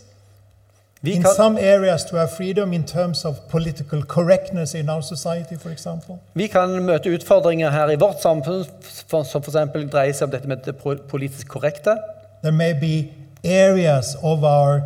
Vi 1.01 1.13
in 1.13 1.21
kan, 1.23 1.31
some 1.35 1.59
areas 1.61 2.05
to 2.05 2.17
have 2.17 2.29
freedom 2.37 2.73
in 2.73 2.83
terms 2.83 3.25
of 3.25 3.35
political 3.49 4.03
correctness 4.03 4.73
in 4.73 4.89
our 4.89 5.01
society, 5.01 5.55
for 5.57 5.69
example. 5.69 6.17
vi 6.33 6.47
kan 6.47 6.69
møte 6.69 7.09
utfordringer 7.09 7.69
her 7.69 7.89
i 7.89 7.95
vårt 7.95 8.21
samfunn 8.21 8.65
for- 9.07 9.23
som 9.23 9.41
f.eks. 9.41 9.89
dreier 9.91 10.13
seg 10.13 10.23
om 10.27 10.31
dette 10.31 10.47
med 10.47 10.57
det 10.65 10.75
politisk 11.09 11.47
korrekte. 11.47 11.97
There 12.41 12.51
may 12.51 12.73
be 12.73 13.09
areas 13.43 14.15
of 14.23 14.43
our 14.43 14.81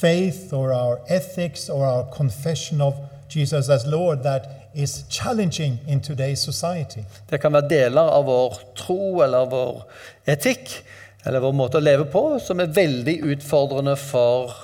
faith 0.00 0.52
or 0.52 0.72
our 0.72 0.98
ethics 1.08 1.68
or 1.68 1.84
our 1.86 2.04
confession 2.12 2.80
of 2.80 2.94
Jesus 3.36 3.68
as 3.68 3.86
Lord 3.86 4.22
that 4.22 4.48
is 4.74 5.04
challenging 5.10 5.78
in 5.88 6.00
today's 6.00 6.40
society. 6.40 7.00
Det 7.30 7.40
kan 7.40 7.52
være 7.52 7.68
deler 7.68 8.00
av 8.02 8.24
vår 8.24 8.58
tro 8.76 9.22
eller 9.22 9.46
vår 9.50 9.82
etikk 10.26 10.82
eller 11.26 11.40
vår 11.40 11.52
måte 11.52 11.78
å 11.78 11.80
leve 11.80 12.04
på 12.04 12.38
som 12.42 12.60
er 12.60 12.66
veldig 12.66 13.18
utfordrende 13.34 13.96
for 13.96 14.54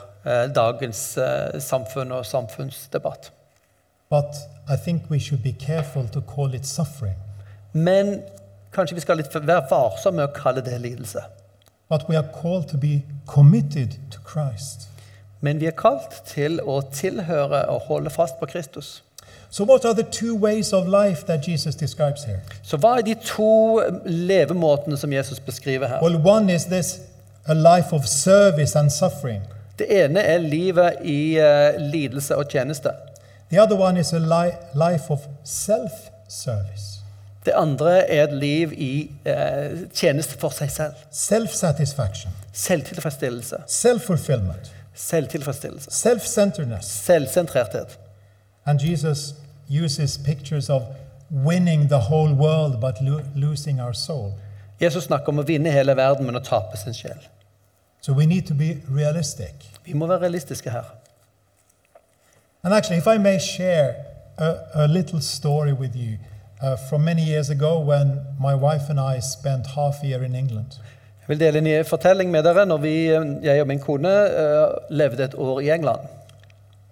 dagens 0.54 1.16
eh, 1.18 1.60
samfunn 1.60 2.12
og 2.12 2.26
samfunnsdebatt. 2.26 3.32
But 4.10 4.36
I 4.68 4.76
think 4.76 5.10
we 5.10 5.20
should 5.20 5.42
be 5.42 5.52
careful 5.52 6.08
to 6.08 6.20
call 6.20 6.54
it 6.54 6.66
suffering. 6.66 7.16
Men 7.72 8.22
kanskje 8.72 8.94
vi 8.94 9.00
skal 9.00 9.24
være 9.46 9.62
varsomme 9.70 10.16
med 10.16 10.28
å 10.28 10.32
kalle 10.34 10.60
det 10.60 10.80
lidelse. 10.80 11.22
But 11.88 12.08
we 12.08 12.16
are 12.16 12.26
called 12.42 12.68
to 12.68 12.76
be 12.76 13.02
committed 13.26 13.90
to 14.10 14.18
Christ. 14.32 14.88
Men 15.40 15.60
vi 15.60 15.66
er 15.66 15.76
kalt 15.78 16.22
til 16.26 16.60
å 16.60 16.80
tilhøre 16.92 17.68
og 17.68 17.80
holde 17.80 18.10
fast 18.10 18.40
på 18.40 18.46
Kristus. 18.46 19.02
So, 19.50 19.64
what 19.64 19.84
are 19.84 19.94
the 19.94 20.02
two 20.02 20.34
ways 20.34 20.72
of 20.72 20.88
life 20.88 21.26
that 21.26 21.48
Jesus 21.48 21.76
describes 21.76 22.24
here? 22.24 22.40
Så 22.62 22.76
hva 22.76 22.98
er 22.98 23.02
de 23.02 23.14
to 23.14 23.80
levemåtene 24.04 24.96
som 24.96 25.12
Jesus 25.12 25.40
beskriver 25.40 25.86
her? 25.86 26.02
Well, 26.02 26.18
one 26.26 26.54
is 26.54 26.66
this 26.66 27.00
a 27.46 27.54
life 27.54 27.94
of 27.94 28.06
service 28.06 28.78
and 28.78 28.90
suffering. 28.90 29.42
Det 29.78 29.86
ene 30.04 30.20
er 30.20 30.38
livet 30.38 30.92
i 31.04 31.38
uh, 31.38 31.76
lidelse 31.92 32.36
og 32.36 32.48
tjeneste. 32.48 32.90
The 33.50 33.62
other 33.62 33.76
one 33.78 34.00
is 34.00 34.12
a 34.12 34.18
li- 34.18 34.56
life 34.74 35.10
of 35.12 35.20
self 35.44 35.90
service. 36.28 37.02
Det 37.46 37.52
andre 37.54 38.10
er 38.10 38.24
et 38.24 38.32
liv 38.32 38.72
i 38.72 39.10
uh, 39.26 39.32
tjeneste 39.94 40.38
for 40.38 40.48
seg 40.50 40.70
selv. 40.70 40.94
self 41.10 41.50
Selvtilfredsstillelse. 42.52 43.56
self 43.66 44.10
Selvtilfredsstillelse. 44.94 45.90
Selvsentrerthet. 46.82 47.98
And 48.66 48.80
Jesus 48.80 49.34
uses 49.84 50.18
pictures 50.18 50.70
of 50.70 50.82
winning 51.30 51.88
the 51.88 51.98
whole 51.98 52.34
world 52.34 52.80
but 52.80 52.94
lo- 53.00 53.20
losing 53.34 53.80
our 53.80 53.92
soul. 53.92 54.32
Jesus 54.80 55.04
snakker 55.04 55.28
om 55.32 55.38
å 55.38 55.42
vinne 55.46 55.70
hele 55.70 55.94
verden, 55.96 56.26
men 56.26 56.36
å 56.36 56.42
tape 56.44 56.76
sin 56.76 56.94
sjel. 56.94 57.20
So 58.06 58.12
we 58.12 58.26
need 58.26 58.46
to 58.46 58.54
be 58.54 58.76
realistic. 58.90 59.54
Vi 59.84 59.92
må 59.92 60.06
være 60.06 60.20
realistiske 60.20 60.70
her. 60.70 60.82
And 62.62 62.74
actually, 62.74 62.98
if 62.98 63.06
I 63.06 63.18
may 63.18 63.38
share 63.38 63.94
a, 64.38 64.52
a 64.74 64.86
little 64.86 65.20
story 65.20 65.72
with 65.72 65.96
you 65.96 66.12
uh, 66.62 66.76
from 66.88 67.00
many 67.00 67.22
years 67.22 67.50
ago 67.50 67.80
when 67.80 68.20
my 68.40 68.54
wife 68.54 68.90
and 68.90 69.00
I 69.16 69.20
spent 69.20 69.66
half 69.66 69.94
a 70.02 70.06
year 70.06 70.22
in 70.22 70.34
England. 70.34 70.66
Jeg 71.20 71.28
vil 71.28 71.40
dele 71.40 71.78
en 71.78 71.84
fortelling 71.84 72.30
med 72.30 72.42
dere 72.42 72.66
når 72.66 72.76
vi, 72.76 73.06
jeg 73.42 73.60
og 73.60 73.66
min 73.66 73.80
kone 73.80 74.08
uh, 74.08 74.96
levde 74.96 75.24
et 75.24 75.34
år 75.34 75.60
i 75.60 75.70
England. 75.70 76.00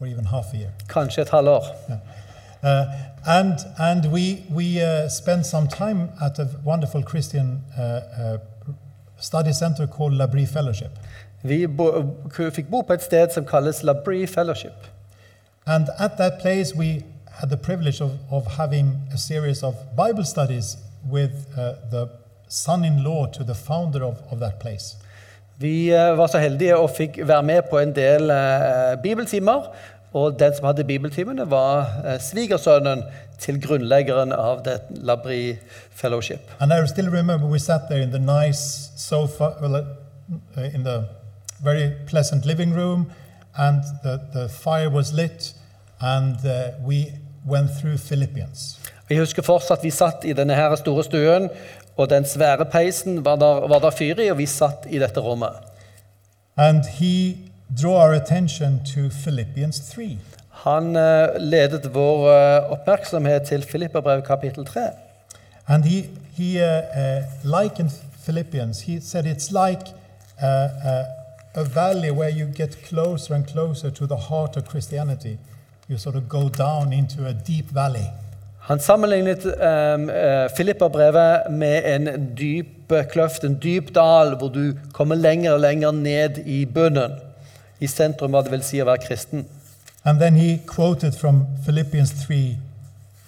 or 0.00 0.06
even 0.06 0.26
half 0.26 0.44
a 0.54 0.56
year. 0.56 0.70
Kanskje 0.88 1.22
et 1.22 1.30
halvår. 1.30 1.64
Uh, 2.62 2.68
and 3.26 3.58
and 3.78 4.12
we, 4.12 4.42
we 4.54 4.82
uh, 4.82 5.08
spent 5.08 5.46
some 5.46 5.68
time 5.68 6.08
at 6.20 6.38
a 6.38 6.46
wonderful 6.64 7.02
Christian 7.02 7.60
uh, 7.78 7.82
uh, 7.82 8.38
study 9.24 9.52
center 9.52 9.86
called 9.86 10.12
Labrie 10.12 10.46
Fellowship. 10.46 10.90
Vi 11.42 11.66
bo, 11.66 11.90
fikk 12.28 12.68
bo 12.70 12.82
på 12.82 12.96
et 12.96 13.04
sted 13.04 13.32
som 13.32 13.44
kalles 13.48 13.82
Labrie 13.82 14.26
Fellowship. 14.26 14.86
And 15.66 15.88
at 15.98 16.16
that 16.18 16.40
place, 16.40 16.74
we 16.76 17.04
had 17.40 17.50
the 17.50 17.56
privilege 17.56 18.00
of, 18.00 18.12
of 18.30 18.46
having 18.58 19.00
a 19.12 19.18
series 19.18 19.62
of 19.62 19.74
Bible 19.96 20.24
studies 20.24 20.76
with 21.10 21.46
uh, 21.56 21.74
the 21.90 22.08
son 22.48 22.84
in 22.84 23.02
law 23.02 23.26
to 23.26 23.44
the 23.44 23.54
founder 23.54 24.04
of, 24.04 24.20
of 24.30 24.38
that 24.40 24.58
place. 24.60 24.96
Vi 25.56 25.94
eh, 25.94 26.16
var 26.18 26.26
så 26.26 26.38
heldige 26.38 26.76
og 26.76 26.90
fikk 26.90 27.18
være 27.22 27.42
med 27.42 27.62
på 27.70 27.78
en 27.78 27.92
del 27.94 28.30
eh, 28.30 28.96
bibeltimer. 29.02 29.68
Og 30.14 30.38
den 30.38 30.54
som 30.54 30.66
hadde 30.66 30.84
bibeltimene, 30.84 31.50
var 31.50 31.88
eh, 32.06 32.20
svigersønnen 32.22 33.02
til 33.42 33.58
grunnleggeren 33.62 34.32
av 34.32 34.62
det 34.64 34.78
Labrie 34.90 35.58
Fellowship. 35.90 36.50
And 36.60 36.72
I 36.72 36.86
still 36.86 37.10
remember 37.10 37.46
we 37.46 37.58
sat 37.58 37.88
there 37.90 38.02
in 38.02 38.10
the 38.10 38.18
nice 38.18 38.90
sofa, 38.96 39.50
well, 39.60 39.76
uh, 40.56 40.74
in 40.74 40.84
the 40.84 41.04
very 41.64 41.90
pleasant 42.06 42.44
living 42.44 42.74
room, 42.74 43.10
and 43.56 43.82
the, 44.02 44.20
the 44.32 44.48
fire 44.48 44.88
was 44.90 45.12
lit, 45.12 45.52
and 46.00 46.36
uh, 46.44 46.70
we 46.86 47.12
went 47.46 47.70
through 47.80 47.98
Philippians. 47.98 48.78
Jeg 49.10 49.18
husker 49.18 49.42
fortsatt 49.42 49.82
vi 49.84 49.90
satt 49.90 50.24
i 50.24 50.32
denne 50.32 50.54
her 50.54 50.76
store 50.76 51.04
stuen, 51.04 51.50
og 51.96 52.10
den 52.10 52.24
svære 52.24 52.64
peisen 52.64 53.24
var 53.24 53.36
der, 53.36 53.66
var 53.68 53.78
der 53.78 53.90
fyr 53.90 54.22
i, 54.22 54.30
og 54.30 54.38
vi 54.38 54.46
satt 54.46 54.86
i 54.90 54.98
dette 54.98 55.20
rommet. 55.20 55.58
And 56.56 56.84
he 56.86 57.36
drew 57.68 57.94
our 57.94 58.12
attention 58.12 58.80
to 58.84 59.10
Philippians 59.10 59.80
3. 59.80 60.18
Han 60.64 60.96
uh, 60.96 61.34
ledet 61.38 61.94
vår 61.94 62.28
uh, 62.28 62.70
oppmerksomhet 62.72 63.42
til 63.42 63.62
Filipperbrev 63.62 64.22
kapittel 64.22 64.66
3. 64.66 64.80
And 65.68 65.84
he, 65.84 66.04
he 66.36 66.60
uh, 66.60 66.82
uh, 67.44 67.80
in 67.80 67.90
Philippians, 68.24 68.80
he 68.80 69.00
said 69.00 69.26
it's 69.26 69.50
like 69.50 69.80
a 71.54 71.64
valley 71.64 72.10
where 72.10 72.30
you 72.30 72.46
get 72.46 72.76
closer 72.88 73.34
and 73.34 73.46
closer 73.46 73.90
to 73.90 74.06
the 74.06 74.16
heart 74.16 74.56
of 74.56 74.64
Christianity. 74.64 75.38
You 75.88 75.98
sort 75.98 76.16
of 76.16 76.28
go 76.28 76.48
down 76.48 76.92
into 76.92 77.26
a 77.26 77.32
deep 77.32 77.70
valley. 77.70 78.06
Han 78.58 78.78
sammenlignet 78.78 79.44
um, 79.44 80.10
Filipperbrevet 80.56 81.50
med 81.50 81.94
en 81.94 82.34
dyp 82.38 82.92
kløft, 83.12 83.44
en 83.44 83.58
dyp 83.62 83.94
dal, 83.94 84.36
hvor 84.36 84.48
du 84.48 84.72
kommer 84.92 85.14
lenger 85.14 85.52
og 85.52 85.60
lenger 85.60 85.90
ned 85.92 86.38
i 86.46 86.64
bunnen. 86.64 87.12
I 87.84 87.88
sentrum, 87.90 88.32
hva 88.32 88.42
det 88.44 88.52
vil 88.54 88.64
si 88.64 88.80
å 88.80 88.88
være 88.88 89.04
kristen. 89.06 89.44
And 90.04 90.20
then 90.20 90.36
he 90.36 90.58
quoted 90.66 91.14
from 91.16 91.46
Philippians 91.64 92.12
3, 92.24 92.58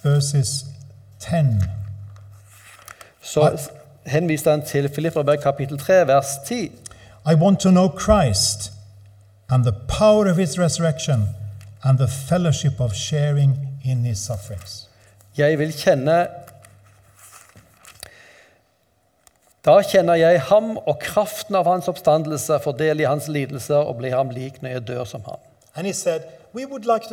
verses 0.05 0.65
10. 1.21 1.61
Så 3.23 3.51
I, 3.51 3.57
henviste 4.11 4.51
han 4.51 4.63
til 4.63 4.89
Filipperberg 4.89 5.41
kapittel 5.43 5.79
3, 5.79 6.07
vers 6.09 6.37
10. 6.47 6.71
I 7.27 7.35
want 7.35 7.61
to 7.61 7.71
know 7.71 7.89
Christ 7.89 8.73
and 9.51 9.65
the 9.65 9.75
power 9.89 10.31
of 10.31 10.37
his 10.37 10.59
resurrection 10.59 11.29
and 11.85 11.99
the 11.99 12.09
fellowship 12.09 12.81
of 12.81 12.95
sharing 12.95 13.59
in 13.85 14.05
his 14.05 14.19
sufferings. 14.19 14.89
Jeg 15.37 15.59
vil 15.59 15.73
kjenne 15.73 16.27
Da 19.67 19.81
kjenner 19.83 20.15
jeg 20.15 20.45
ham 20.47 20.77
og 20.79 21.01
kraften 21.03 21.57
av 21.59 21.67
hans 21.67 21.89
oppstandelse, 21.91 22.61
får 22.63 22.75
del 22.79 23.01
i 23.03 23.07
hans 23.09 23.27
lidelser 23.27 23.83
og 23.83 23.97
blir 23.99 24.15
ham 24.15 24.29
lik 24.31 24.61
når 24.63 24.77
jeg 24.77 24.83
dør 24.93 25.09
som 25.11 25.25
ham. 25.27 25.41
Said, 25.93 26.23
like. 26.55 27.11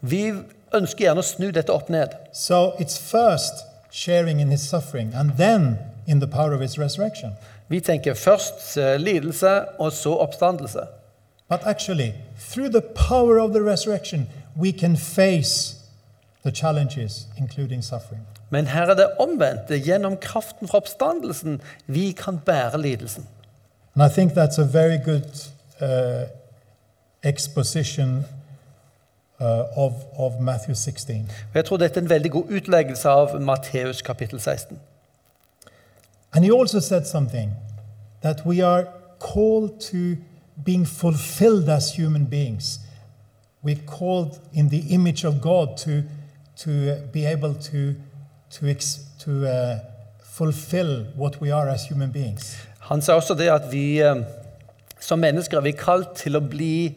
Vi 0.00 0.22
ønsker 0.74 1.04
gjerne 1.04 1.22
å 1.22 1.28
snu 1.28 1.52
dette 1.54 1.70
opp 1.70 1.86
ned. 1.88 2.16
So 2.32 2.74
it's 2.82 2.98
first 2.98 3.62
sharing 3.92 4.40
in 4.40 4.50
his 4.50 4.66
suffering 4.66 5.14
and 5.14 5.38
then 5.38 5.78
in 6.06 6.18
the 6.18 6.26
power 6.26 6.52
of 6.52 6.60
his 6.60 6.78
resurrection. 6.78 7.38
Vi 7.68 7.80
tenker 7.80 8.14
først 8.14 8.76
lidelse, 8.98 9.78
og 9.78 9.92
så 9.92 10.16
oppstandelse. 10.18 10.82
But 11.48 11.60
actually, 11.64 12.14
through 12.50 12.70
the 12.70 12.82
power 12.82 13.38
of 13.38 13.52
the 13.52 13.62
resurrection, 13.62 14.26
we 14.56 14.72
can 14.72 14.96
face 14.96 15.76
the 16.42 16.50
challenges, 16.50 17.28
including 17.38 17.84
suffering. 17.84 18.26
Men 18.50 18.66
her 18.66 18.86
er 18.86 18.94
det 18.94 19.06
omvendt. 19.18 19.68
Det 19.68 19.76
er 19.76 19.84
gjennom 19.84 20.16
kraften 20.16 20.68
fra 20.68 20.78
oppstandelsen 20.78 21.60
vi 21.86 22.10
kan 22.12 22.38
bære 22.38 22.82
lidelsen. 22.82 23.26
And 23.94 24.10
I 24.10 24.14
think 24.14 24.32
that's 24.32 24.58
a 24.58 24.64
very 24.64 24.98
good 25.04 25.50
uh, 25.80 26.28
exposition 27.22 28.24
uh, 29.40 29.46
of, 29.76 29.92
of 30.16 30.32
Matthew 30.40 30.74
16. 30.74 31.30
Og 31.50 31.54
jeg 31.54 31.64
tror 31.64 31.76
dette 31.76 32.00
er 32.00 32.02
en 32.02 32.10
veldig 32.10 32.30
god 32.30 32.44
utleggelse 32.50 33.08
av 33.08 33.40
Matteus 33.40 34.02
kapittel 34.02 34.40
16. 34.40 34.78
And 36.32 36.44
he 36.44 36.52
also 36.52 36.80
said 36.80 37.04
something 37.04 37.52
that 38.22 38.46
we 38.46 38.64
are 38.64 38.86
called 39.18 39.80
to 39.80 40.16
being 40.64 40.86
fulfilled 40.86 41.68
as 41.68 41.96
human 41.96 42.26
beings. 42.26 42.80
We're 43.62 43.86
called 43.86 44.38
in 44.52 44.68
the 44.68 44.94
image 44.94 45.24
of 45.24 45.40
God 45.40 45.76
to, 45.78 46.02
to 46.56 46.96
be 47.12 47.26
able 47.26 47.54
to, 47.54 47.94
to, 48.50 48.74
to 49.24 49.46
uh, 49.46 49.78
fulfill 50.22 51.06
what 51.16 51.40
we 51.40 51.50
are 51.50 51.68
as 51.68 51.88
human 51.88 52.12
beings. 52.12 52.56
Han 52.80 53.02
sa 53.02 53.14
også 53.14 53.34
det 53.34 53.48
at 53.48 53.72
vi 53.72 54.00
eh, 54.00 54.16
som 55.00 55.18
mennesker 55.18 55.56
er 55.56 55.62
vi 55.62 55.72
kalt 55.76 56.14
til 56.16 56.36
å 56.36 56.40
bli 56.40 56.94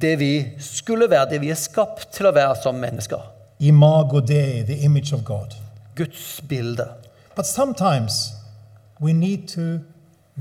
det 0.00 0.16
vi 0.18 0.32
skulle 0.58 1.10
være, 1.10 1.30
det 1.30 1.40
vi 1.42 1.50
er 1.52 1.60
skapt 1.60 2.08
til 2.16 2.26
å 2.26 2.34
være 2.34 2.56
som 2.62 2.80
mennesker. 2.80 3.20
Imago 3.60 4.20
Dei, 4.20 4.64
the 4.64 4.80
image 4.84 5.12
of 5.12 5.24
God. 5.24 5.54
Guds 5.94 6.40
bilde. 6.48 6.88
But 7.36 7.46
sometimes 7.46 8.32
we 9.00 9.12
need 9.12 9.48
to 9.48 9.84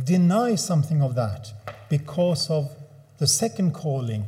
deny 0.07 0.55
something 0.55 1.03
of 1.03 1.15
that 1.15 1.53
because 1.89 2.49
of 2.49 2.69
the 3.19 3.27
second 3.27 3.73
calling 3.73 4.25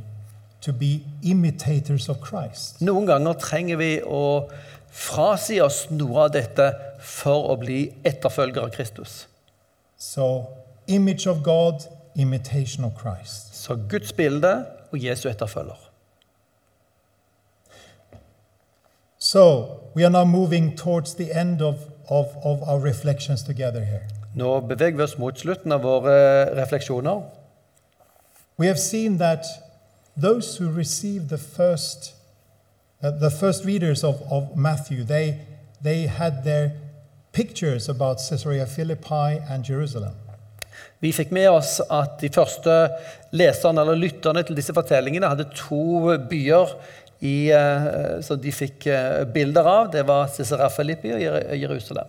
to 0.61 0.73
be 0.73 1.03
imitators 1.23 2.09
of 2.09 2.17
Christ. 2.21 2.81
Noen 2.81 3.07
ganger 3.07 3.39
trenger 3.39 3.79
vi 3.79 3.91
å 4.03 4.49
frasi 4.91 5.59
oss 5.63 5.85
noe 5.89 6.27
av 6.27 6.33
dette 6.35 6.67
for 6.99 7.51
å 7.53 7.57
bli 7.59 7.85
etterfølgere 8.03 8.67
av 8.67 8.75
Kristus. 8.75 9.25
So, 9.97 10.47
image 10.87 11.27
of 11.27 11.43
God, 11.43 11.87
imitation 12.15 12.85
of 12.85 12.93
Christ. 12.99 13.55
Så 13.55 13.75
Guds 13.75 14.13
bilde 14.13 14.65
og 14.91 14.99
Jesu 14.99 15.29
etterfølger. 15.29 15.87
So, 19.17 19.79
we 19.95 20.03
are 20.03 20.09
now 20.09 20.25
moving 20.25 20.75
towards 20.75 21.15
the 21.15 21.31
end 21.31 21.61
of, 21.61 21.75
of, 22.09 22.35
of 22.43 22.63
our 22.63 22.79
reflections 22.79 23.43
together 23.43 23.85
here. 23.85 24.07
Nå 24.35 24.59
beveger 24.59 24.97
vi 24.97 25.03
oss 25.03 25.17
mot 25.17 25.39
slutten 25.39 25.71
av 25.71 25.83
våre 25.83 26.15
refleksjoner. 26.55 27.21
We 28.57 28.67
have 28.67 28.79
seen 28.79 29.17
that 29.17 29.45
those 30.15 30.57
who 30.57 30.71
receive 30.71 31.29
the 31.29 31.37
first, 31.37 32.13
the 33.01 33.31
first 33.31 33.65
readers 33.65 34.03
of, 34.03 34.21
of 34.29 34.55
Matthew, 34.55 35.03
they, 35.03 35.39
they 35.83 36.07
had 36.07 36.43
their 36.43 36.71
pictures 37.31 37.89
about 37.89 38.17
Caesarea 38.29 38.65
Philippi 38.65 39.39
and 39.49 39.63
Jerusalem. 39.63 40.13
Vi 40.99 41.11
fikk 41.11 41.31
med 41.31 41.49
oss 41.49 41.79
at 41.89 42.19
de 42.21 42.29
første 42.29 42.73
leserne 43.33 43.81
eller 43.81 43.97
lytterne 43.97 44.43
til 44.45 44.57
disse 44.57 44.73
fortellingene 44.73 45.29
hadde 45.31 45.47
to 45.57 46.17
byer 46.29 46.75
i, 47.19 47.49
eh, 47.49 48.19
som 48.21 48.37
de 48.41 48.51
fikk 48.53 48.85
eh, 48.87 49.23
bilder 49.33 49.65
av. 49.65 49.89
Det 49.93 50.03
var 50.07 50.29
Cesarea 50.35 50.69
Filippi 50.69 51.13
og 51.13 51.57
Jerusalem. 51.57 52.05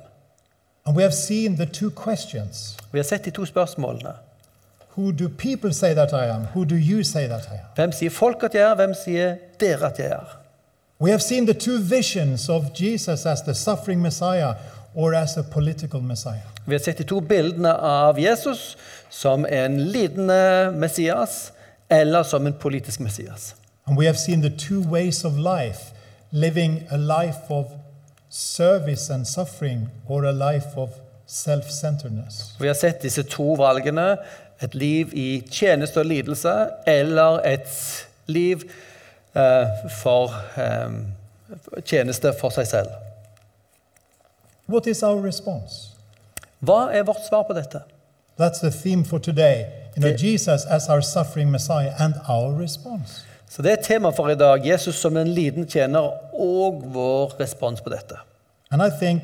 And 0.84 0.96
we 0.96 1.02
have 1.02 1.14
seen 1.14 1.56
the 1.56 1.66
two 1.66 1.90
questions 1.90 2.76
Vi 2.92 2.98
har 2.98 3.04
sett 3.04 3.24
de 3.24 3.30
to 3.30 3.44
spørsmålene. 3.46 4.12
Who 4.96 5.12
do 5.12 5.28
people 5.28 5.72
say 5.72 5.94
that 5.94 6.12
I 6.12 6.28
am? 6.28 6.46
Who 6.54 6.64
do 6.64 6.74
you 6.74 7.04
say 7.04 7.26
that 7.28 7.48
I 7.48 7.54
am? 7.54 7.72
Hvem 7.74 7.92
sier 7.92 8.10
folk 8.10 8.42
at 8.42 8.54
jeg 8.54 8.70
er? 8.70 8.74
Hvem 8.74 8.94
sier 8.94 9.36
dere 9.60 9.86
at 9.88 9.98
jeg 9.98 10.10
er? 10.12 10.41
We 11.02 11.10
have 11.10 11.22
seen 11.22 11.46
the 11.46 11.54
two 11.54 11.78
visions 11.78 12.48
of 12.48 12.72
Jesus 12.74 13.26
as 13.26 13.42
the 13.42 13.54
suffering 13.54 14.00
Messiah 14.02 14.54
or 14.94 15.14
as 15.14 15.36
a 15.36 15.42
political 15.42 16.00
Messiah. 16.00 16.46
Vi 16.64 16.74
har 16.74 16.78
sett 16.78 16.98
de 16.98 17.04
to 17.04 17.20
bildene 17.20 17.72
av 17.74 18.20
Jesus 18.20 18.76
som 19.10 19.46
en 19.46 19.80
lidende 19.90 20.70
Messias 20.76 21.52
eller 21.88 22.22
som 22.22 22.46
en 22.46 22.52
politisk 22.52 23.00
Messias. 23.00 23.54
And 23.84 23.98
we 23.98 24.06
have 24.06 24.16
seen 24.16 24.42
the 24.42 24.50
two 24.50 24.80
ways 24.80 25.24
of 25.24 25.32
life 25.36 25.80
living 26.30 26.86
a 26.90 26.96
life 26.96 27.50
of 27.50 27.66
service 28.28 29.10
and 29.14 29.26
suffering 29.26 29.88
or 30.06 30.24
a 30.24 30.32
life 30.32 30.76
of 30.76 30.90
self 31.26 31.70
centeredness. 31.70 32.54
Vi 32.60 32.66
har 32.66 32.74
sett 32.74 33.02
disse 33.02 33.22
to 33.22 33.54
valgene. 33.54 34.16
Et 34.60 34.74
liv 34.74 35.10
i 35.12 35.42
tjeneste 35.50 35.98
og 35.98 36.06
lidelse 36.06 36.54
eller 36.86 37.40
et 37.42 38.06
liv 38.26 38.62
for 40.02 40.34
eh, 40.56 40.90
tjeneste 41.84 42.34
for 42.40 42.50
seg 42.50 42.66
selv. 42.66 42.88
What 44.68 44.86
is 44.86 45.02
our 45.02 45.20
response? 45.20 45.96
Hva 46.60 46.92
er 46.92 47.02
vårt 47.02 47.26
svar 47.28 47.42
på 47.42 47.52
dette? 47.52 47.80
That's 48.40 48.60
the 48.60 48.70
theme 48.70 49.04
for 49.04 49.18
today. 49.18 49.66
You 49.96 50.02
know, 50.02 50.16
Jesus 50.16 50.64
as 50.64 50.88
our 50.88 51.02
suffering 51.02 51.50
Messiah 51.50 51.92
and 51.98 52.14
our 52.28 52.62
response. 52.62 53.24
Så 53.48 53.62
Det 53.62 53.72
er 53.72 53.82
tema 53.82 54.10
for 54.10 54.28
i 54.28 54.34
dag. 54.34 54.66
Jesus 54.66 54.94
som 54.94 55.16
en 55.16 55.28
liten 55.28 55.66
tjener 55.68 56.00
og 56.34 56.82
vår 56.84 57.40
respons 57.40 57.80
på 57.80 57.90
dette. 57.90 58.14
And 58.70 58.82
I 58.82 58.90
think, 59.00 59.22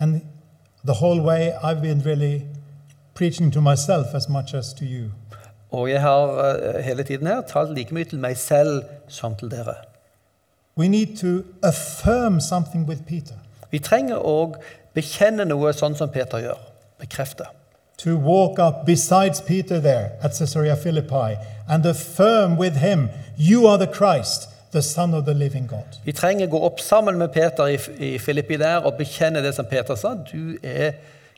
and 0.00 0.20
the 0.84 0.92
whole 0.92 1.22
way 1.22 1.52
I've 1.62 1.80
been 1.80 2.02
really 2.06 2.42
preaching 3.14 3.52
to 3.52 3.60
myself 3.60 4.14
as 4.14 4.28
much 4.28 4.54
as 4.54 4.72
to 4.72 4.84
you. 4.84 5.10
Og 5.72 5.88
jeg 5.90 6.00
har 6.04 6.36
eh, 6.44 6.82
hele 6.84 7.04
tiden 7.08 7.26
her 7.26 7.40
talt 7.48 7.72
like 7.76 7.94
mye 7.94 8.08
til 8.08 8.20
meg 8.20 8.36
selv 8.36 8.82
som 9.08 9.34
til 9.36 9.50
dere. 9.52 9.74
Vi 13.72 13.80
trenger 13.80 14.20
å 14.20 14.36
bekjenne 14.94 15.48
noe 15.48 15.72
sånn 15.76 15.96
som 15.96 16.12
Peter 16.12 16.40
gjør. 16.44 16.60
Bekrefte. 17.00 17.48
to 18.02 18.16
walk 18.16 18.58
up 18.58 18.84
besides 18.84 19.40
Peter 19.40 19.80
there 19.80 20.12
at 20.22 20.32
Caesarea 20.38 20.76
Philippi 20.76 21.36
and 21.68 21.86
affirm 21.86 22.56
with 22.56 22.76
him, 22.76 23.10
You 23.36 23.66
are 23.66 23.78
the 23.78 23.86
Christ, 23.86 24.48
the 24.72 24.82
Son 24.82 25.14
of 25.14 25.24
the 25.24 25.34
living 25.34 25.66
God. 25.66 25.98
Vi 26.04 26.12
trenger 26.12 26.46
gå 26.46 26.58
opp 26.58 26.80
sammen 26.80 27.18
med 27.18 27.32
Peter 27.32 27.66
i, 27.66 27.78
i 27.98 28.18
Filippi 28.18 28.56
der 28.56 28.76
og 28.76 28.96
bekjenne 28.98 29.42
det 29.42 29.54
som 29.54 29.66
Peter 29.70 29.94
sa. 29.94 30.14
Du 30.32 30.56
er 30.62 30.92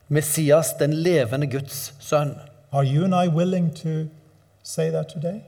Messias, 0.08 0.72
den 0.78 0.92
levende 0.92 1.46
Guds 1.46 1.94
sønn. 2.00 2.34
Are 2.72 2.84
you 2.84 3.04
and 3.04 3.14
I 3.14 3.28
willing 3.28 3.70
to 3.74 4.08
say 4.64 4.90
that 4.90 5.06
today? 5.08 5.40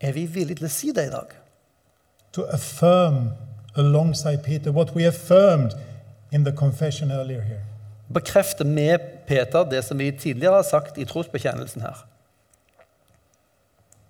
Er 0.00 0.12
vi 0.12 0.26
villige 0.26 0.56
til 0.56 0.66
å 0.66 0.72
si 0.72 0.92
det 0.92 1.06
i 1.06 1.10
dag? 1.10 1.36
To 2.32 2.42
affirm 2.42 3.30
alongside 3.76 4.42
Peter 4.42 4.72
what 4.72 4.94
we 4.96 5.06
affirmed 5.06 5.72
in 6.32 6.44
the 6.44 6.52
confession 6.52 7.10
earlier 7.10 7.42
here. 7.42 7.62
Bekrefte 8.14 8.64
med 8.64 8.98
Peter 9.26 9.64
det 9.64 9.84
som 9.84 9.98
vi 9.98 10.10
tidligere 10.10 10.54
har 10.54 10.62
sagt 10.62 10.98
i 10.98 11.04
trosbekjennelsen 11.04 11.82
her. 11.82 12.06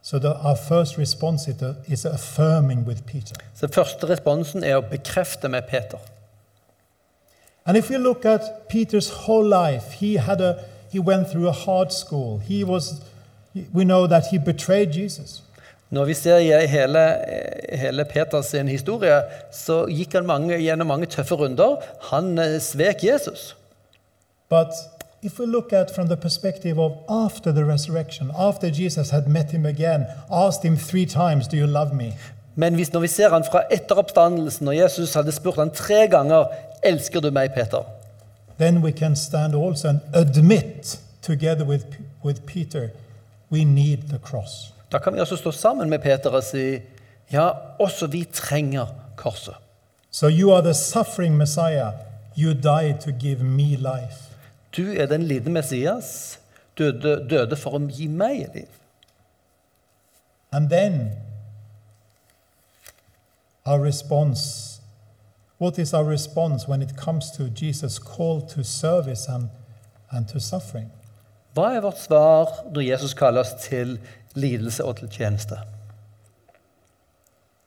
So 0.02 0.18
the, 0.18 0.28
our 0.28 0.56
first 0.56 0.98
response 0.98 1.48
is, 1.86 2.04
affirming 2.04 2.86
with 2.86 3.02
Peter. 3.06 3.34
Så 3.54 3.68
første 3.72 4.08
responsen 4.08 4.64
er 4.64 4.76
å 4.76 4.82
bekrefte 4.84 5.48
med 5.48 5.62
Peter. 5.68 5.98
And 7.66 7.76
if 7.76 7.90
we 7.90 7.96
look 7.96 8.24
at 8.24 8.40
Peter's 8.68 9.08
whole 9.08 9.48
life, 9.48 9.92
he 9.92 10.18
had 10.18 10.40
a 10.40 10.54
he 10.92 11.00
went 11.00 11.30
through 11.30 11.48
a 11.48 11.52
hard 11.52 11.92
school. 11.92 12.38
He 12.38 12.64
was 12.64 13.00
we 13.72 13.84
know 13.84 14.06
that 14.06 14.24
he 14.30 14.38
betrayed 14.38 14.92
Jesus. 14.92 15.42
Når 15.90 16.04
vi 16.04 16.14
ser 16.14 16.36
i 16.36 16.66
hele, 16.66 17.18
hele 17.72 18.04
Peters 18.04 18.50
historie, 18.50 19.22
så 19.52 19.84
gikk 19.86 20.12
han 20.12 20.26
mange, 20.26 20.58
gjennom 20.58 20.86
mange 20.86 21.06
tøffe 21.06 21.34
runder. 21.34 21.76
Han 22.10 22.38
eh, 22.38 22.60
svek 22.60 23.04
Jesus. 23.04 23.56
But 24.48 24.74
if 25.22 25.38
we 25.40 25.46
look 25.46 25.72
at 25.72 25.90
from 25.94 26.06
the 26.06 26.16
perspective 26.16 26.80
of 26.80 26.92
after 27.08 27.52
the 27.52 27.64
resurrection, 27.64 28.30
after 28.38 28.68
Jesus 28.68 29.10
had 29.10 29.26
met 29.26 29.50
him 29.50 29.66
again, 29.66 30.04
asked 30.32 30.62
him 30.62 30.76
three 30.76 31.06
times, 31.06 31.48
Do 31.48 31.56
you 31.56 31.66
love 31.66 31.94
me? 31.94 32.12
Men 32.54 32.74
hvis, 32.74 32.92
når 32.92 33.00
vi 33.00 33.06
ser 33.06 33.30
han 33.30 33.44
fra 33.44 33.62
etter 33.70 33.94
oppstandelsen, 33.94 34.64
når 34.64 34.72
Jesus 34.72 35.14
hadde 35.14 35.32
spurt 35.32 35.54
han 35.54 35.70
tre 35.70 36.06
ganger 36.08 36.44
elsker 36.82 37.20
du 37.20 37.30
meg, 37.30 37.50
Peter, 37.54 37.82
Then 38.58 38.84
we 38.84 38.92
can 38.92 39.16
stand 39.16 39.54
also 39.54 39.88
and 39.88 40.00
admit 40.12 41.00
together 41.22 41.64
with, 41.64 41.84
with 42.24 42.40
Peter, 42.46 42.88
we 43.54 43.64
need 43.64 44.08
the 44.08 44.18
cross. 44.18 44.72
da 44.92 44.98
kan 44.98 45.14
vi 45.14 45.36
stå 45.36 45.52
sammen 45.52 45.90
med 45.90 45.98
Peter 45.98 46.30
og 46.30 46.42
si 46.42 46.78
ja, 47.32 47.48
også 47.78 48.06
vi 48.06 48.24
trenger 48.32 48.86
korset. 49.16 49.54
So 50.10 50.28
you 50.28 50.54
are 50.54 50.62
the 50.62 50.74
suffering 50.74 51.36
Messiah. 51.36 51.92
You 52.36 52.52
died 52.52 53.00
to 53.00 53.10
give 53.10 53.42
me 53.42 53.76
life. 53.76 54.34
Du 54.76 54.82
er 54.96 55.06
den 55.06 55.22
lidende 55.22 55.50
Messias, 55.50 56.38
døde, 56.78 57.26
døde 57.30 57.56
for 57.56 57.70
å 57.70 57.80
gi 57.90 58.06
meg 58.06 58.48
liv. 58.54 58.68
And 60.52 60.70
then 60.70 61.12
our 63.64 63.84
response 63.84 64.74
what 65.58 65.78
is 65.78 65.94
our 65.94 66.04
response 66.04 66.68
when 66.68 66.82
it 66.82 66.96
comes 66.96 67.30
to 67.30 67.48
Jesus' 67.48 67.98
call 67.98 68.40
to 68.40 68.64
service 68.64 69.28
and, 69.28 69.48
and 70.10 70.28
to 70.28 70.40
suffering? 70.40 70.90
Hva 71.54 71.68
er 71.76 71.80
vårt 71.84 71.98
svar 72.02 72.50
når 72.74 72.80
Jesus 72.88 73.14
kaller 73.14 73.40
oss 73.44 73.54
til 73.62 73.98
lidelse 74.34 74.84
og 74.84 74.96
til 74.96 75.08
tjeneste? 75.08 75.58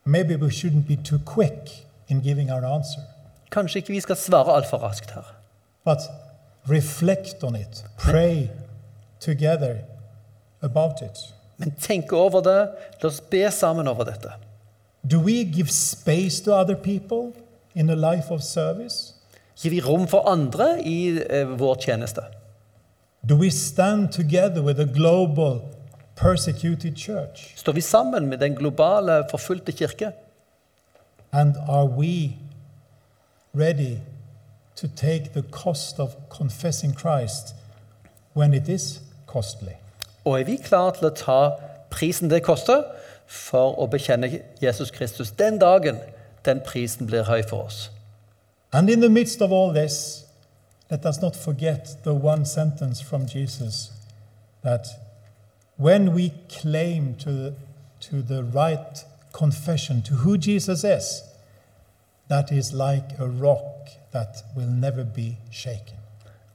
Maybe 0.04 0.36
we 0.36 0.50
shouldn't 0.50 0.86
be 0.88 0.96
too 0.96 1.18
quick 1.24 1.86
in 2.08 2.20
giving 2.20 2.50
our 2.52 2.64
answer, 2.64 3.00
Kanskje 3.52 3.78
ikke 3.78 3.92
vi 3.92 4.00
skal 4.00 4.16
svare 4.16 4.54
altfor 4.56 4.78
raskt 4.78 5.10
her. 5.10 5.34
but 5.84 5.98
reflect 6.68 7.44
on 7.44 7.56
it, 7.56 7.84
pray 7.98 8.48
together 9.20 9.76
about 10.62 11.00
it. 11.02 11.34
Men 11.56 11.70
tenk 11.80 12.12
over 12.12 12.40
det. 12.40 12.68
La 13.02 13.08
oss 13.08 13.20
be 13.20 13.50
sammen 13.50 13.88
over 13.88 14.04
dette. 14.04 14.30
Do 15.10 15.20
we 15.20 15.44
give 15.44 15.70
space 15.70 16.40
to 16.44 16.52
other 16.52 16.74
people 16.76 17.32
in 17.74 17.90
a 17.90 17.94
life 17.94 18.30
of 18.34 18.42
service? 18.42 19.14
Gir 19.62 19.70
vi 19.70 19.80
rom 19.80 20.06
for 20.08 20.28
andre 20.28 20.82
i 20.84 21.18
eh, 21.30 21.58
vår 21.58 21.74
tjeneste? 21.74 22.20
Do 23.22 23.36
we 23.36 23.50
stand 23.50 24.12
together 24.12 24.62
with 24.62 24.80
a 24.80 24.84
global 24.84 25.60
persecuted 26.16 26.96
church? 26.96 27.52
Står 27.56 27.72
vi 27.72 27.80
sammen 27.80 28.26
med 28.26 28.38
den 28.38 28.54
globale, 28.54 29.24
forfulgte 29.30 29.72
kirke? 29.72 30.12
And 31.32 31.56
are 31.68 31.86
we 31.86 32.36
ready 33.54 33.98
to 34.76 34.86
take 34.96 35.30
the 35.34 35.42
cost 35.50 35.98
of 35.98 36.10
confessing 36.28 36.98
Christ 36.98 37.54
when 38.36 38.54
it 38.54 38.68
is 38.68 39.00
costly? 39.26 39.72
Og 40.24 40.40
er 40.40 40.44
vi 40.44 40.56
klare 40.56 40.92
til 40.92 41.06
å 41.06 41.14
ta 41.16 41.40
prisen 41.90 42.30
det 42.30 42.42
koster 42.42 42.84
for 43.26 43.74
å 43.80 43.86
bekjenne 43.86 44.40
Jesus 44.62 44.90
Kristus 44.90 45.30
den 45.30 45.58
dagen 45.58 45.98
den 46.44 46.60
prisen 46.64 47.06
blir 47.06 47.26
høy 47.28 47.42
for 47.48 47.66
oss? 47.66 47.90
And 48.72 48.90
in 48.90 49.00
the 49.00 49.08
midst 49.08 49.42
of 49.42 49.52
all 49.52 49.72
this, 49.74 50.24
let 50.90 51.04
us 51.04 51.20
not 51.20 51.36
forget 51.36 51.96
the 52.04 52.14
one 52.14 52.44
sentence 52.44 53.00
from 53.00 53.26
Jesus 53.26 53.90
that 54.62 54.86
when 55.76 56.14
we 56.14 56.32
claim 56.48 57.14
to, 57.16 57.54
to 58.00 58.22
the 58.22 58.42
right 58.42 59.04
confession 59.32 60.02
to 60.02 60.14
who 60.14 60.38
Jesus 60.38 60.84
is, 60.84 61.22
that 62.28 62.50
is 62.50 62.72
like 62.72 63.18
a 63.18 63.26
rock 63.26 63.88
that 64.12 64.42
will 64.56 64.66
never 64.66 65.04
be 65.04 65.36
shaken. 65.50 65.96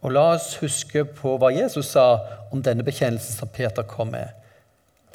Og 0.01 0.11
la 0.11 0.23
oss 0.33 0.57
huske 0.59 1.05
på 1.05 1.37
hva 1.39 1.53
Jesus 1.55 1.93
sa 1.95 2.17
om 2.51 2.61
denne 2.63 2.83
bekjennelsen 2.83 3.37
som 3.37 3.47
Peter 3.47 3.85
kom 3.87 4.11
med. 4.11 4.33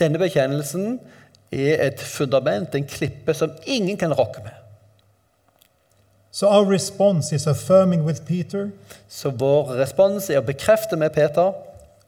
Denne 0.00 0.18
bekjennelsen 0.18 1.00
er 1.52 1.82
et 1.90 2.00
fundament, 2.00 2.74
en 2.74 2.86
klippe, 2.88 3.34
som 3.34 3.52
ingen 3.66 3.98
kan 4.00 4.14
rokke 4.16 4.40
med. 4.46 4.57
So 6.30 6.46
our 6.48 6.64
response 6.72 7.32
is 7.32 7.46
affirming 7.46 8.04
with 8.04 8.26
Peter, 8.26 8.68
Så 9.08 9.30
vår 9.30 9.80
respons 9.80 10.30
er 10.30 10.38
å 10.38 10.44
bekrefte 10.44 10.96
med 10.96 11.10
Peter, 11.10 11.52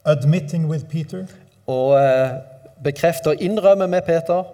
admitting 0.05 0.69
with 0.69 0.85
Peter, 0.85 1.27
og 1.67 1.97
eh, 2.01 2.31
bekrefte 2.85 3.31
og 3.31 3.41
innrømme 3.43 3.87
med 3.89 4.03
Peter, 4.03 4.45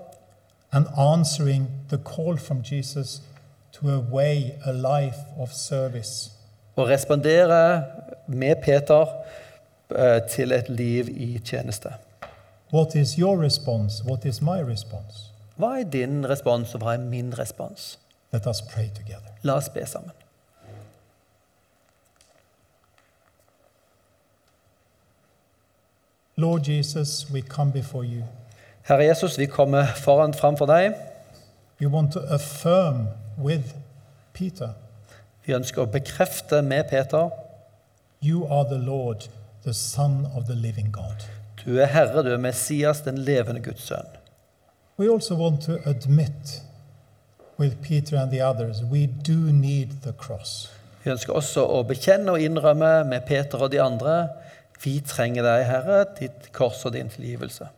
and 0.72 0.86
answering 0.96 1.68
the 1.88 1.98
call 1.98 2.38
from 2.38 2.62
Jesus 2.72 3.20
to 3.72 3.88
a 3.88 3.98
way, 4.12 4.52
a 4.64 4.72
life 4.72 5.18
of 5.38 5.52
service. 5.52 6.30
og 6.76 6.88
respondere 6.88 7.84
med 8.26 8.54
Peter 8.62 9.06
eh, 9.96 10.22
til 10.30 10.52
et 10.52 10.68
liv 10.68 11.08
i 11.08 11.38
tjeneste. 11.44 11.88
What 12.72 12.94
is 12.94 13.12
your 13.12 13.42
response? 13.44 14.04
What 14.04 14.24
is 14.24 14.42
my 14.42 14.60
response? 14.60 15.32
Hva 15.56 15.80
er 15.80 15.84
din 15.84 16.28
respons, 16.28 16.74
og 16.74 16.82
hva 16.82 16.94
er 16.94 16.98
min 16.98 17.38
respons? 17.38 17.98
Let 18.36 18.46
us 18.46 18.60
pray 18.60 18.90
together. 18.94 19.30
La 19.42 19.54
oss 19.54 19.70
be 19.70 19.86
sammen. 19.86 20.12
Lord 26.36 26.64
Jesus, 26.64 27.30
we 27.32 27.40
come 27.40 27.72
before 27.72 28.04
you. 28.04 28.24
Herre 28.82 29.04
Jesus, 29.04 29.38
vi 29.38 29.46
kommer 29.46 29.86
foran 29.86 30.34
framfor 30.34 30.66
deg. 30.66 30.92
We 31.80 31.86
want 31.86 32.12
to 32.12 32.20
affirm 32.28 33.08
with 33.38 33.74
Peter 34.32 34.74
Vi 35.46 35.54
ønsker 35.54 35.86
å 35.86 35.88
bekrefte 35.88 36.60
med 36.62 36.90
Peter 36.90 37.30
You 38.20 38.44
are 38.50 38.68
the 38.68 38.78
Lord, 38.78 39.30
the 39.64 39.72
Son 39.72 40.26
of 40.34 40.44
the 40.44 40.54
living 40.54 40.92
God. 40.92 41.24
du 41.64 41.78
er 41.78 41.86
Herre, 41.86 42.22
du 42.22 42.32
er 42.34 42.38
Messias, 42.38 43.00
den 43.00 43.18
levende 43.18 43.62
Guds 43.62 43.82
sønn. 43.82 44.06
We 44.98 45.08
also 45.12 45.34
want 45.36 45.62
to 45.62 45.78
admit 45.84 46.65
with 47.58 47.80
Peter 47.82 48.16
and 48.16 48.30
the 48.30 48.40
others 48.40 48.82
we 48.84 49.06
do 49.06 49.52
need 49.52 49.88
the 50.02 50.12
cross. 50.12 50.68
Vi 51.04 51.10
ønsker 51.10 51.32
også 51.32 51.62
å 51.66 51.82
bekjenne 51.86 52.32
og 52.32 52.40
innrømme 52.42 53.04
med 53.04 53.20
Peter 53.26 53.58
og 53.62 53.70
de 53.72 53.80
andre 53.82 54.28
vi 54.84 55.00
trenger 55.00 55.42
deg, 55.46 55.64
Herre, 55.64 56.04
ditt 56.18 56.50
kors 56.52 56.84
og 56.84 56.92
din 56.92 57.08
tilgivelse. 57.08 57.68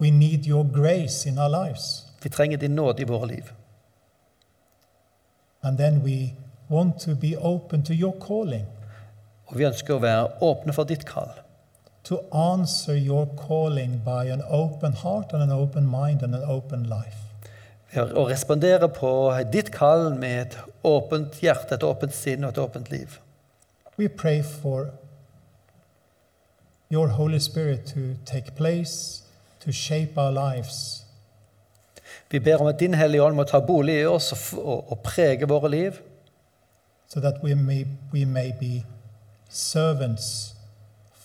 We 0.00 0.10
need 0.10 0.46
your 0.46 0.64
grace 0.64 1.28
in 1.28 1.38
our 1.38 1.48
lives. 1.48 2.06
Vi 2.22 2.28
trenger 2.28 2.58
din 2.58 2.74
nåde 2.74 3.02
i 3.02 3.04
våre 3.04 3.26
liv. 3.26 3.52
And 5.62 5.78
then 5.78 6.02
we 6.02 6.34
want 6.68 6.98
to 7.00 7.14
be 7.14 7.36
open 7.38 7.82
to 7.82 7.92
your 7.92 8.14
calling, 8.26 8.66
Og 9.46 9.58
vi 9.58 9.64
ønsker 9.66 9.94
å 9.96 10.02
være 10.02 10.28
åpne 10.46 10.72
for 10.72 10.84
ditt 10.84 11.04
kall. 11.06 11.30
to 12.04 12.16
answer 12.32 12.94
your 12.96 13.26
calling 13.36 14.00
by 14.04 14.24
an 14.32 14.42
open 14.48 14.92
heart 14.92 15.32
and 15.32 15.42
an 15.42 15.50
open 15.52 15.86
mind 15.86 16.22
and 16.22 16.34
an 16.34 16.42
open 16.44 16.82
life. 16.84 17.29
Å 17.96 18.28
respondere 18.28 18.86
på 18.88 19.10
ditt 19.52 19.72
kall 19.74 20.12
med 20.14 20.40
et 20.40 20.56
åpent 20.86 21.40
hjerte, 21.42 21.74
et 21.74 21.82
åpent 21.82 22.14
sinn 22.14 22.44
og 22.44 22.52
et 22.52 22.62
åpent 22.62 22.90
liv. 22.90 23.18
We 23.98 24.08
pray 24.08 24.42
for 24.42 24.92
your 26.90 27.08
Holy 27.08 27.40
Spirit 27.40 27.86
to 27.86 28.14
take 28.24 28.54
place, 28.54 29.22
to 29.60 29.72
shape 29.72 30.16
our 30.16 30.30
lives, 30.30 31.04
Vi 32.30 32.38
ber 32.38 32.56
om 32.56 32.66
at 32.66 32.80
Din 32.80 32.94
Hellige 32.94 33.22
Ånd 33.22 33.34
må 33.34 33.44
ta 33.44 33.58
bolig 33.60 34.00
i 34.00 34.06
oss 34.06 34.32
og, 34.32 34.58
og, 34.62 34.92
og 34.92 34.98
prege 35.02 35.48
våre 35.50 35.70
liv, 35.70 35.98
so 37.08 37.20
that 37.20 37.42
we 37.42 37.54
may, 37.54 37.84
we 38.12 38.24
may 38.24 38.52
be 38.60 38.84
servants 39.48 40.54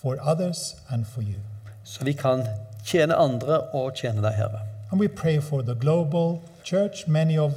for 0.01 0.17
others 0.21 0.75
and 0.89 1.05
for 1.05 1.21
you. 1.21 1.39
så 1.83 2.03
vi 2.03 2.13
kan 2.13 2.47
tjene 2.85 3.15
andre 3.15 3.59
og 3.73 3.93
tjene 3.93 4.21
deg, 4.21 4.33
Herre. 4.33 4.59
And 4.95 5.01
we 5.01 5.09
pray 5.09 5.41
for 5.41 5.61
the 5.61 5.75
global 5.75 6.41
church. 6.63 7.05
Many 7.05 7.37
of 7.37 7.53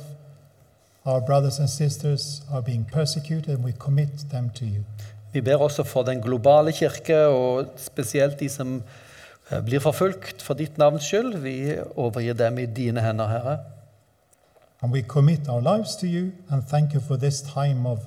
our 1.07 1.21
brothers 1.21 1.61
and 1.61 1.71
sisters 1.71 2.43
are 2.51 2.63
being 2.63 2.85
persecuted, 2.85 3.55
and 3.55 3.65
we 3.65 3.73
commit 3.79 4.31
them 4.31 4.51
to 4.55 4.65
you. 4.65 4.85
Vi 5.33 5.41
ber 5.41 5.57
også 5.57 5.83
for 5.83 6.03
den 6.03 6.21
globale 6.23 6.73
kirke, 6.73 7.27
og 7.27 7.67
spesielt 7.77 8.41
de 8.41 8.49
som 8.49 8.83
eh, 9.51 9.65
blir 9.65 9.79
forfulgt 9.79 10.43
for 10.43 10.55
ditt 10.55 10.79
navns 10.79 11.05
skyld. 11.05 11.37
Vi 11.39 11.79
overgir 11.97 12.35
dem 12.35 12.59
i 12.59 12.67
dine 12.67 13.01
hender, 13.01 13.29
Herre. 13.29 13.59
And 14.83 14.93
we 14.93 15.03
commit 15.03 15.49
our 15.49 15.61
lives 15.61 15.97
to 15.97 16.07
you 16.07 16.33
and 16.51 16.63
thank 16.63 16.95
you 16.95 17.01
for 17.01 17.17
this 17.17 17.41
time 17.43 17.87
of 17.87 17.99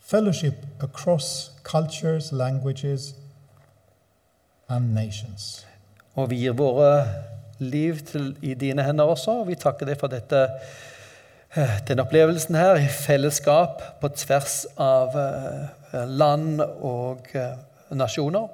fellowship 0.00 0.54
across 0.80 1.50
cultures, 1.64 2.32
languages, 2.32 3.14
and 4.68 4.94
nations. 4.94 5.66
Og 6.14 6.30
vi 6.30 6.36
gir 6.36 6.52
våre 6.52 7.04
liv 7.58 8.00
til, 8.06 8.36
i 8.42 8.54
dine 8.54 8.82
hender 8.82 9.04
også, 9.04 9.40
og 9.40 9.48
vi 9.48 9.54
takker 9.54 9.86
deg 9.86 9.98
for 10.00 10.12
dette, 10.12 10.46
denne 11.54 11.84
den 11.88 12.02
opplevelsen 12.02 12.56
her 12.58 12.80
i 12.82 12.88
fellesskap 12.90 13.82
på 14.00 14.08
tvers 14.18 14.64
av 14.80 15.14
eh, 15.18 16.00
land 16.10 16.60
og 16.64 17.28
eh, 17.38 17.54
nasjoner. 17.94 18.48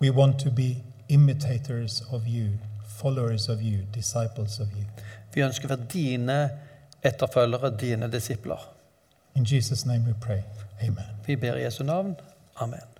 We 0.00 0.10
want 0.10 0.38
to 0.40 0.50
be 0.50 0.76
imitators 1.08 2.02
of 2.12 2.22
you, 2.26 2.58
followers 3.00 3.48
of 3.48 3.60
you, 3.62 3.82
disciples 3.94 4.60
of 4.60 4.68
you. 4.78 4.86
Vi 5.34 5.42
ønsker 5.42 5.66
å 5.66 5.74
være 5.74 5.90
dine 5.92 6.38
etterfølgere, 7.02 7.74
dine 7.80 8.10
disipler. 8.12 8.62
In 9.34 9.44
Jesus' 9.44 9.86
name 9.86 10.06
we 10.06 10.14
pray. 10.20 10.42
Amen. 10.82 11.18
Vi 11.26 11.36
ber 11.36 11.58
i 11.58 11.64
Jesu 11.64 11.84
navn. 11.84 12.16
Amen. 12.56 12.99